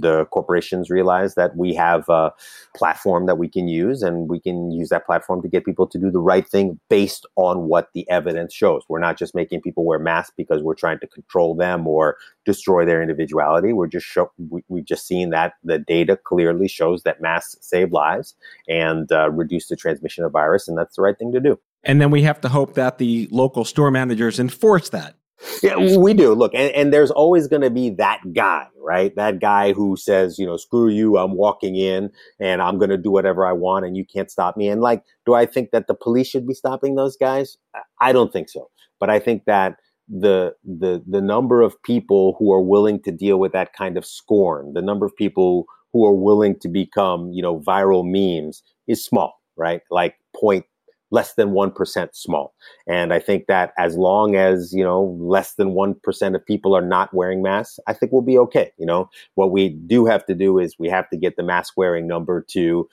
the 0.00 0.26
corporations 0.26 0.90
realize 0.90 1.34
that 1.34 1.56
we 1.56 1.74
have 1.74 2.08
a 2.08 2.32
platform 2.76 3.26
that 3.26 3.36
we 3.36 3.48
can 3.48 3.68
use 3.68 4.02
and 4.02 4.28
we 4.28 4.40
can 4.40 4.70
use 4.70 4.88
that 4.88 5.06
platform 5.06 5.42
to 5.42 5.48
get 5.48 5.64
people 5.64 5.86
to 5.86 5.98
do 5.98 6.10
the 6.10 6.18
right 6.18 6.48
thing 6.48 6.78
based 6.88 7.26
on 7.36 7.68
what 7.68 7.88
the 7.94 8.08
evidence 8.08 8.54
shows. 8.54 8.82
We're 8.88 9.00
not 9.00 9.18
just 9.18 9.34
making 9.34 9.62
people 9.62 9.84
wear 9.84 9.98
masks 9.98 10.32
because 10.36 10.62
we're 10.62 10.74
trying 10.74 11.00
to 11.00 11.06
control 11.06 11.54
them 11.54 11.86
or 11.86 12.16
destroy 12.44 12.84
their 12.84 13.02
individuality. 13.02 13.72
We're 13.72 13.88
just 13.88 14.06
show, 14.06 14.30
we, 14.48 14.62
have 14.78 14.86
just 14.86 15.06
seen 15.06 15.30
that 15.30 15.54
the 15.62 15.78
data 15.78 16.16
clearly 16.16 16.68
shows 16.68 17.02
that 17.02 17.20
masks 17.20 17.56
save 17.60 17.92
lives 17.92 18.34
and 18.68 19.10
uh, 19.12 19.30
reduce 19.30 19.68
the 19.68 19.76
transmission 19.76 20.24
of 20.24 20.32
virus, 20.32 20.68
and 20.68 20.78
that's 20.78 20.96
the 20.96 21.02
right 21.02 21.18
thing 21.18 21.32
to 21.32 21.40
do. 21.40 21.58
And 21.84 22.00
then 22.00 22.10
we 22.10 22.22
have 22.22 22.40
to 22.40 22.48
hope 22.48 22.74
that 22.74 22.98
the 22.98 23.28
local 23.30 23.64
store 23.64 23.90
managers 23.90 24.40
enforce 24.40 24.88
that. 24.90 25.17
Yeah, 25.62 25.96
we 25.98 26.14
do. 26.14 26.34
Look, 26.34 26.54
and, 26.54 26.72
and 26.72 26.92
there's 26.92 27.10
always 27.10 27.46
going 27.46 27.62
to 27.62 27.70
be 27.70 27.90
that 27.90 28.20
guy, 28.32 28.66
right? 28.82 29.14
That 29.16 29.40
guy 29.40 29.72
who 29.72 29.96
says, 29.96 30.38
you 30.38 30.46
know, 30.46 30.56
screw 30.56 30.88
you, 30.88 31.16
I'm 31.16 31.32
walking 31.32 31.76
in 31.76 32.10
and 32.40 32.60
I'm 32.60 32.78
going 32.78 32.90
to 32.90 32.96
do 32.96 33.10
whatever 33.10 33.46
I 33.46 33.52
want 33.52 33.84
and 33.84 33.96
you 33.96 34.04
can't 34.04 34.30
stop 34.30 34.56
me. 34.56 34.68
And 34.68 34.80
like, 34.80 35.04
do 35.26 35.34
I 35.34 35.46
think 35.46 35.70
that 35.70 35.86
the 35.86 35.94
police 35.94 36.26
should 36.28 36.46
be 36.46 36.54
stopping 36.54 36.96
those 36.96 37.16
guys? 37.16 37.56
I 38.00 38.12
don't 38.12 38.32
think 38.32 38.48
so. 38.48 38.70
But 38.98 39.10
I 39.10 39.20
think 39.20 39.44
that 39.44 39.76
the 40.08 40.54
the 40.64 41.02
the 41.06 41.20
number 41.20 41.60
of 41.60 41.80
people 41.82 42.34
who 42.38 42.52
are 42.52 42.62
willing 42.62 43.00
to 43.02 43.12
deal 43.12 43.38
with 43.38 43.52
that 43.52 43.74
kind 43.74 43.98
of 43.98 44.06
scorn, 44.06 44.72
the 44.72 44.82
number 44.82 45.04
of 45.04 45.14
people 45.16 45.66
who 45.92 46.06
are 46.06 46.14
willing 46.14 46.58
to 46.60 46.68
become, 46.68 47.30
you 47.32 47.42
know, 47.42 47.60
viral 47.60 48.04
memes 48.04 48.62
is 48.86 49.04
small, 49.04 49.40
right? 49.56 49.82
Like 49.90 50.16
point 50.34 50.64
less 51.10 51.34
than 51.34 51.50
1% 51.50 52.08
small. 52.14 52.54
And 52.86 53.12
I 53.12 53.18
think 53.18 53.46
that 53.46 53.72
as 53.78 53.96
long 53.96 54.36
as, 54.36 54.72
you 54.72 54.84
know, 54.84 55.16
less 55.20 55.54
than 55.54 55.70
1% 55.70 56.34
of 56.34 56.46
people 56.46 56.76
are 56.76 56.82
not 56.82 57.12
wearing 57.14 57.42
masks, 57.42 57.80
I 57.86 57.92
think 57.92 58.12
we'll 58.12 58.22
be 58.22 58.38
okay. 58.38 58.72
You 58.78 58.86
know, 58.86 59.08
what 59.34 59.50
we 59.50 59.70
do 59.70 60.06
have 60.06 60.26
to 60.26 60.34
do 60.34 60.58
is 60.58 60.78
we 60.78 60.88
have 60.88 61.08
to 61.10 61.16
get 61.16 61.36
the 61.36 61.42
mask 61.42 61.74
wearing 61.76 62.06
number 62.06 62.44
to 62.50 62.88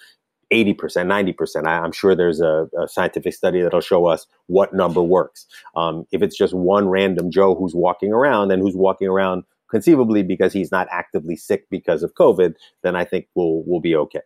80%, 0.53 0.77
90%. 0.77 1.67
I, 1.67 1.83
am 1.83 1.91
sure 1.91 2.15
there's 2.15 2.39
a, 2.39 2.67
a, 2.79 2.87
scientific 2.87 3.33
study 3.33 3.61
that'll 3.61 3.81
show 3.81 4.05
us 4.05 4.27
what 4.47 4.73
number 4.73 5.01
works. 5.01 5.47
Um, 5.75 6.05
if 6.11 6.21
it's 6.21 6.37
just 6.37 6.53
one 6.53 6.87
random 6.87 7.31
Joe 7.31 7.55
who's 7.55 7.73
walking 7.73 8.13
around 8.13 8.51
and 8.51 8.61
who's 8.61 8.75
walking 8.75 9.07
around 9.07 9.43
conceivably 9.69 10.21
because 10.23 10.53
he's 10.53 10.71
not 10.71 10.87
actively 10.91 11.35
sick 11.35 11.65
because 11.69 12.03
of 12.03 12.13
COVID, 12.13 12.53
then 12.83 12.95
I 12.95 13.05
think 13.05 13.27
we'll, 13.33 13.63
we'll 13.65 13.81
be 13.81 13.95
okay. 13.95 14.21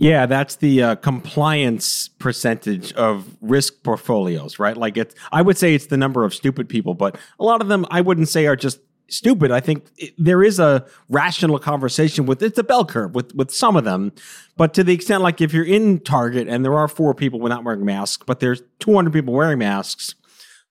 Yeah, 0.00 0.26
that's 0.26 0.54
the 0.56 0.80
uh, 0.80 0.94
compliance 0.94 2.06
percentage 2.06 2.92
of 2.92 3.36
risk 3.40 3.82
portfolios, 3.82 4.60
right? 4.60 4.76
Like 4.76 4.96
it's, 4.96 5.12
I 5.32 5.42
would 5.42 5.58
say 5.58 5.74
it's 5.74 5.86
the 5.86 5.96
number 5.96 6.24
of 6.24 6.32
stupid 6.32 6.68
people, 6.68 6.94
but 6.94 7.18
a 7.40 7.44
lot 7.44 7.60
of 7.60 7.66
them 7.66 7.84
I 7.90 8.00
wouldn't 8.00 8.28
say 8.28 8.46
are 8.46 8.54
just 8.54 8.78
stupid. 9.08 9.50
I 9.50 9.58
think 9.58 9.86
it, 9.96 10.14
there 10.16 10.44
is 10.44 10.60
a 10.60 10.86
rational 11.08 11.58
conversation 11.58 12.26
with 12.26 12.40
it's 12.44 12.58
a 12.58 12.62
bell 12.62 12.84
curve 12.84 13.16
with 13.16 13.34
with 13.34 13.50
some 13.50 13.74
of 13.74 13.82
them, 13.82 14.12
but 14.56 14.72
to 14.74 14.84
the 14.84 14.94
extent 14.94 15.24
like 15.24 15.40
if 15.40 15.52
you're 15.52 15.64
in 15.64 15.98
Target 15.98 16.46
and 16.46 16.64
there 16.64 16.78
are 16.78 16.86
four 16.86 17.12
people 17.12 17.40
not 17.48 17.64
wearing 17.64 17.84
masks, 17.84 18.22
but 18.24 18.38
there's 18.38 18.62
200 18.78 19.12
people 19.12 19.34
wearing 19.34 19.58
masks, 19.58 20.14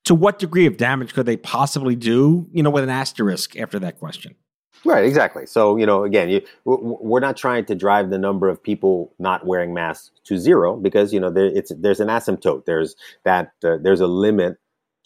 to 0.04 0.14
what 0.14 0.38
degree 0.38 0.64
of 0.64 0.78
damage 0.78 1.12
could 1.12 1.26
they 1.26 1.36
possibly 1.36 1.96
do? 1.96 2.48
You 2.50 2.62
know, 2.62 2.70
with 2.70 2.84
an 2.84 2.90
asterisk 2.90 3.56
after 3.56 3.78
that 3.80 3.98
question. 3.98 4.36
Right, 4.84 5.04
exactly. 5.04 5.46
So 5.46 5.76
you 5.76 5.86
know, 5.86 6.04
again, 6.04 6.28
you, 6.28 6.42
we're 6.64 7.20
not 7.20 7.36
trying 7.36 7.64
to 7.66 7.74
drive 7.74 8.10
the 8.10 8.18
number 8.18 8.48
of 8.48 8.62
people 8.62 9.12
not 9.18 9.46
wearing 9.46 9.74
masks 9.74 10.10
to 10.24 10.38
zero 10.38 10.76
because 10.76 11.12
you 11.12 11.20
know 11.20 11.30
there, 11.30 11.46
it's 11.46 11.72
there's 11.78 12.00
an 12.00 12.08
asymptote. 12.08 12.64
There's 12.64 12.94
that 13.24 13.52
uh, 13.64 13.76
there's 13.82 14.00
a 14.00 14.06
limit 14.06 14.58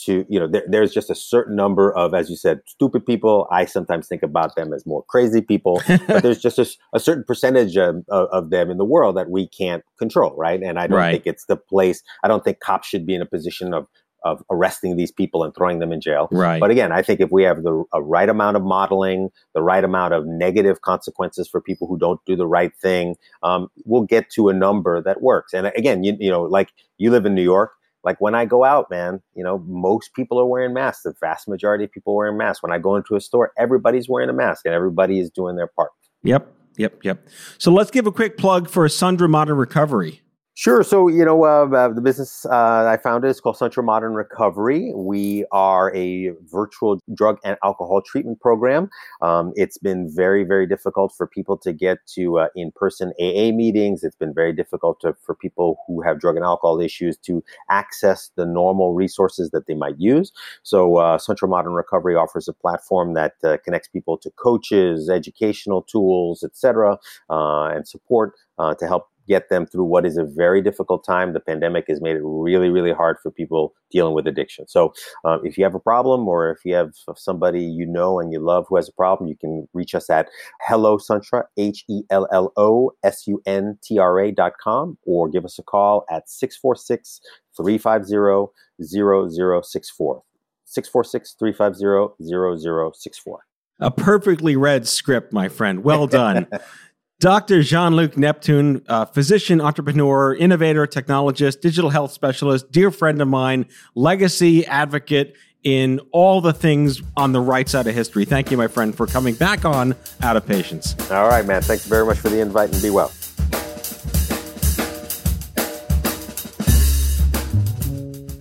to 0.05 0.27
you 0.29 0.39
know 0.39 0.47
there, 0.47 0.65
there's 0.69 0.93
just 0.93 1.11
a 1.11 1.15
certain 1.15 1.57
number 1.57 1.95
of 1.97 2.15
as 2.15 2.29
you 2.29 2.37
said 2.37 2.61
stupid 2.67 3.07
people. 3.07 3.47
I 3.51 3.65
sometimes 3.65 4.09
think 4.09 4.23
about 4.23 4.57
them 4.57 4.73
as 4.73 4.85
more 4.87 5.05
crazy 5.09 5.41
people, 5.41 5.81
but 6.07 6.23
there's 6.23 6.41
just 6.41 6.59
a, 6.59 6.67
a 6.93 7.01
certain 7.01 7.25
percentage 7.25 7.77
of, 7.77 8.05
of, 8.09 8.51
them 8.51 8.71
in 8.71 8.79
the 8.79 8.85
world 8.85 9.17
that 9.17 9.31
we 9.31 9.47
can't 9.49 9.85
control, 9.99 10.35
right? 10.37 10.61
And 10.63 10.79
I 10.79 10.87
don't 10.87 10.99
right. 10.99 11.13
think 11.13 11.27
it's 11.27 11.47
the 11.47 11.57
place. 11.57 12.03
I 12.23 12.29
don't 12.29 12.45
think 12.45 12.61
cops 12.61 12.89
should 12.89 13.07
be 13.07 13.15
in 13.15 13.23
a 13.23 13.27
position 13.27 13.73
of 13.73 13.87
of 14.25 14.43
arresting 14.51 14.97
these 14.97 15.11
people 15.11 15.45
and 15.45 15.55
throwing 15.55 15.79
them 15.79 15.93
in 15.93 16.01
jail. 16.01 16.29
Right. 16.31 16.61
But 16.61 16.71
again, 16.71 16.93
I 16.93 17.03
think 17.03 17.21
if 17.21 17.31
we 17.31 17.43
have 17.43 17.63
the 17.63 17.85
a 17.93 18.03
right 18.03 18.29
amount 18.29 18.57
of 18.57 18.63
modeling, 18.63 19.31
the 19.55 19.63
right 19.63 19.83
amount 19.83 20.15
of 20.15 20.27
negative 20.27 20.83
consequences 20.83 21.49
for 21.49 21.61
people 21.61 21.87
who 21.87 21.99
don't 21.99 22.21
do 22.25 22.37
the 22.37 22.47
right 22.47 22.75
thing, 22.77 23.17
um, 23.43 23.69
we'll 23.85 24.03
get 24.03 24.31
to 24.31 24.49
a 24.49 24.53
number 24.53 25.03
that 25.03 25.23
works. 25.23 25.53
And 25.53 25.67
again, 25.77 26.05
you, 26.05 26.17
you 26.19 26.31
know, 26.31 26.43
like 26.43 26.71
you 26.99 27.11
live 27.11 27.27
in 27.27 27.35
New 27.35 27.43
York. 27.43 27.73
Like 28.05 28.21
when 28.21 28.35
I 28.35 28.45
go 28.47 28.65
out, 28.65 28.91
man, 28.91 29.23
you 29.35 29.45
know, 29.45 29.59
most 29.67 30.13
people 30.15 30.39
are 30.41 30.47
wearing 30.47 30.75
masks. 30.75 31.03
The 31.05 31.15
vast 31.21 31.47
majority 31.47 31.85
of 31.85 31.93
people 31.93 32.15
are 32.15 32.17
wearing 32.17 32.37
masks. 32.37 32.63
When 32.63 32.73
I 32.73 32.79
go 32.79 32.97
into 32.97 33.15
a 33.15 33.21
store, 33.21 33.53
everybody's 33.57 34.09
wearing 34.09 34.29
a 34.29 34.33
mask 34.33 34.67
and 34.67 34.75
everybody 34.75 35.21
is 35.21 35.31
doing 35.31 35.55
their 35.55 35.69
part. 35.69 35.91
Yep. 36.25 36.53
Yep. 36.79 37.05
Yep. 37.05 37.29
So 37.59 37.71
let's 37.71 37.91
give 37.91 38.07
a 38.07 38.13
quick 38.13 38.37
plug 38.37 38.69
for 38.69 38.87
Suntra 38.89 39.29
Modern 39.29 39.57
Recovery. 39.57 40.22
Sure. 40.55 40.83
So, 40.83 41.09
you 41.09 41.25
know, 41.25 41.45
uh, 41.45 41.67
uh, 41.75 41.89
the 41.89 42.03
business 42.03 42.45
uh, 42.45 42.87
I 42.87 42.99
founded 42.99 43.31
is 43.31 43.41
called 43.41 43.57
Suntra 43.57 43.83
Modern 43.83 44.13
Recovery. 44.13 44.93
We 44.95 45.47
are 45.51 45.95
a 45.97 46.33
virtual 46.51 47.01
drug 47.15 47.39
and 47.43 47.57
alcohol 47.65 48.03
treatment 48.03 48.39
program. 48.39 48.91
Um, 49.23 49.53
it's 49.57 49.79
been 49.79 50.15
very, 50.15 50.45
very 50.45 50.67
difficult 50.67 51.15
for 51.17 51.27
people 51.27 51.57
to 51.57 51.73
get 51.73 52.07
to 52.15 52.39
uh, 52.39 52.49
in 52.55 52.71
person 52.73 53.15
AA 53.19 53.51
meetings. 53.51 54.05
It's 54.05 54.15
been 54.15 54.35
very 54.35 54.53
difficult 54.53 55.01
to, 55.01 55.15
for 55.23 55.35
people 55.35 55.79
who 55.87 56.03
have 56.03 56.21
drug 56.21 56.37
and 56.37 56.45
alcohol 56.45 56.81
issues 56.83 57.17
to 57.19 57.43
access 57.71 58.31
the 58.37 58.45
normal 58.45 58.93
resources 58.93 59.51
that 59.53 59.67
they 59.67 59.75
might 59.75 59.99
use. 59.99 60.33
So, 60.65 60.99
uh, 60.99 61.17
Suntra 61.17 61.49
Modern 61.49 61.73
Recovery 61.73 62.15
offers 62.15 62.47
a 62.47 62.53
platform 62.53 63.15
that 63.15 63.37
uh, 63.43 63.57
connects 63.65 63.89
people 63.89 64.19
to 64.19 64.31
coaches, 64.33 65.09
educational 65.09 65.81
tools, 65.81 66.45
etc., 66.45 66.99
and 67.31 67.89
support 67.89 68.35
to 68.79 68.87
help 68.87 69.09
get 69.29 69.49
them 69.49 69.67
through 69.67 69.85
what 69.85 70.07
is 70.07 70.17
a 70.17 70.25
very 70.25 70.61
difficult 70.61 71.05
time. 71.05 71.33
The 71.33 71.41
pandemic 71.41 71.87
has 71.89 72.01
made 72.01 72.17
it 72.17 72.23
really, 72.25 72.71
really 72.71 72.93
hard 72.93 73.19
for 73.23 73.31
people 73.31 73.75
dealing 73.91 74.15
with 74.15 74.27
addiction. 74.27 74.69
So, 74.69 74.93
uh, 75.25 75.39
if 75.43 75.57
you 75.57 75.65
have 75.65 75.75
a 75.75 75.81
problem 75.81 76.27
or 76.29 76.51
if 76.51 76.59
you 76.65 76.75
have 76.75 76.93
somebody 77.17 77.63
you 77.63 77.87
know 77.87 78.21
and 78.21 78.33
you 78.33 78.41
love 78.41 78.67
who 78.69 78.77
has 78.77 78.89
a 78.89 78.93
problem, 78.93 79.29
you 79.29 79.37
can 79.37 79.69
reach 79.73 79.95
us 79.95 80.11
at 80.11 80.29
hello 80.63 80.99
suntra, 80.99 81.45
H 81.57 81.85
E 81.89 82.03
L 82.11 82.27
L 82.33 82.53
O 82.57 82.93
S 83.05 83.27
U 83.27 83.43
N 83.47 83.79
T 83.83 83.99
R 83.99 84.21
A 84.21 84.33
dot 84.33 84.53
com, 84.63 84.99
or 85.05 85.29
give 85.29 85.45
us 85.45 85.59
a 85.59 85.63
call 85.63 86.05
at 86.11 86.29
646 86.29 87.21
350 87.57 88.53
0064. 88.83 90.23
646 90.65 91.37
350 91.39 92.25
0064. 92.25 93.41
A 93.81 93.91
perfectly 93.91 94.57
read 94.57 94.87
script, 94.87 95.33
my 95.33 95.49
friend. 95.49 95.83
Well 95.83 96.07
done. 96.07 96.47
Dr. 97.23 97.63
Jean 97.63 97.95
Luc 97.95 98.17
Neptune, 98.17 98.83
uh, 98.89 99.05
physician, 99.05 99.61
entrepreneur, 99.61 100.35
innovator, 100.35 100.89
technologist, 100.89 101.61
digital 101.61 101.89
health 101.89 102.11
specialist, 102.11 102.73
dear 102.73 102.91
friend 102.91 103.23
of 103.23 103.29
mine, 103.29 103.67
legacy 103.95 104.67
advocate 104.67 105.37
in 105.63 106.01
all 106.11 106.41
the 106.41 106.53
things 106.53 107.01
on 107.17 107.31
the 107.31 107.41
right 107.41 107.69
side 107.69 107.87
of 107.87 107.95
history. 107.95 108.25
Thank 108.25 108.51
you, 108.51 108.57
my 108.57 108.67
friend, 108.67 108.93
for 108.93 109.07
coming 109.07 109.37
back 109.37 109.65
on 109.65 109.95
Out 110.21 110.37
of 110.37 110.45
Patients. 110.45 110.97
All 111.13 111.29
right, 111.29 111.47
man. 111.47 111.63
Thanks 111.63 111.87
very 111.87 112.05
much 112.05 112.19
for 112.19 112.29
the 112.29 112.41
invite 112.41 112.73
and 112.73 112.83
be 112.83 112.91
well. 112.91 113.13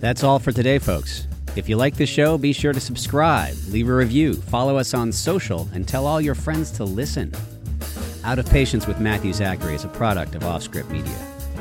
That's 0.00 0.24
all 0.24 0.40
for 0.40 0.50
today, 0.50 0.80
folks. 0.80 1.28
If 1.54 1.68
you 1.68 1.76
like 1.76 1.94
the 1.94 2.06
show, 2.06 2.36
be 2.36 2.52
sure 2.52 2.72
to 2.72 2.80
subscribe, 2.80 3.54
leave 3.68 3.88
a 3.88 3.94
review, 3.94 4.34
follow 4.34 4.76
us 4.76 4.92
on 4.92 5.12
social, 5.12 5.68
and 5.72 5.86
tell 5.86 6.04
all 6.04 6.20
your 6.20 6.34
friends 6.34 6.72
to 6.72 6.84
listen. 6.84 7.32
Out 8.24 8.38
of 8.38 8.46
Patients 8.46 8.86
with 8.86 9.00
Matthew 9.00 9.32
Zachary 9.32 9.74
is 9.74 9.84
a 9.84 9.88
product 9.88 10.36
of 10.36 10.42
Offscript 10.42 10.90
Media. 10.90 11.16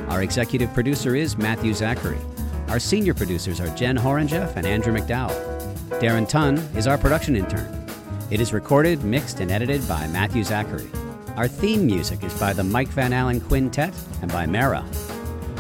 Our 0.10 0.22
executive 0.22 0.72
producer 0.76 1.16
is 1.16 1.36
Matthew 1.36 1.74
Zachary. 1.74 2.20
Our 2.68 2.80
senior 2.80 3.16
producers 3.16 3.60
are 3.60 3.76
Jen 3.76 3.98
Horonjeff 3.98 4.56
and 4.56 4.68
Andrew 4.68 4.94
McDowell. 4.94 5.34
Darren 6.00 6.30
Tunn 6.30 6.58
is 6.76 6.86
our 6.86 7.00
production 7.00 7.36
intern. 7.36 7.88
It 8.30 8.40
is 8.40 8.54
recorded, 8.54 9.04
mixed, 9.04 9.40
and 9.40 9.50
edited 9.50 9.88
by 9.88 10.06
Matthew 10.08 10.44
Zachary. 10.44 10.88
Our 11.36 11.48
theme 11.48 11.88
music 11.88 12.24
is 12.24 12.40
by 12.40 12.54
the 12.54 12.64
Mike 12.64 12.90
Van 12.90 13.12
Allen 13.12 13.42
Quintet 13.42 13.94
and 14.22 14.32
by 14.32 14.46
Mara. 14.46 14.84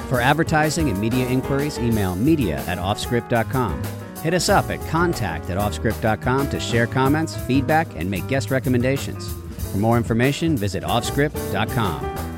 For 0.07 0.21
advertising 0.21 0.89
and 0.89 1.01
media 1.01 1.27
inquiries, 1.27 1.79
email 1.79 2.15
media 2.15 2.57
at 2.67 2.77
offscript.com. 2.77 3.81
Hit 4.17 4.35
us 4.35 4.49
up 4.49 4.69
at 4.69 4.87
contact 4.87 5.49
at 5.49 5.57
offscript.com 5.57 6.49
to 6.51 6.59
share 6.59 6.85
comments, 6.85 7.35
feedback, 7.47 7.87
and 7.95 8.11
make 8.11 8.27
guest 8.27 8.51
recommendations. 8.51 9.40
For 9.71 9.77
more 9.77 9.97
information, 9.97 10.57
visit 10.57 10.83
offscript.com. 10.83 12.30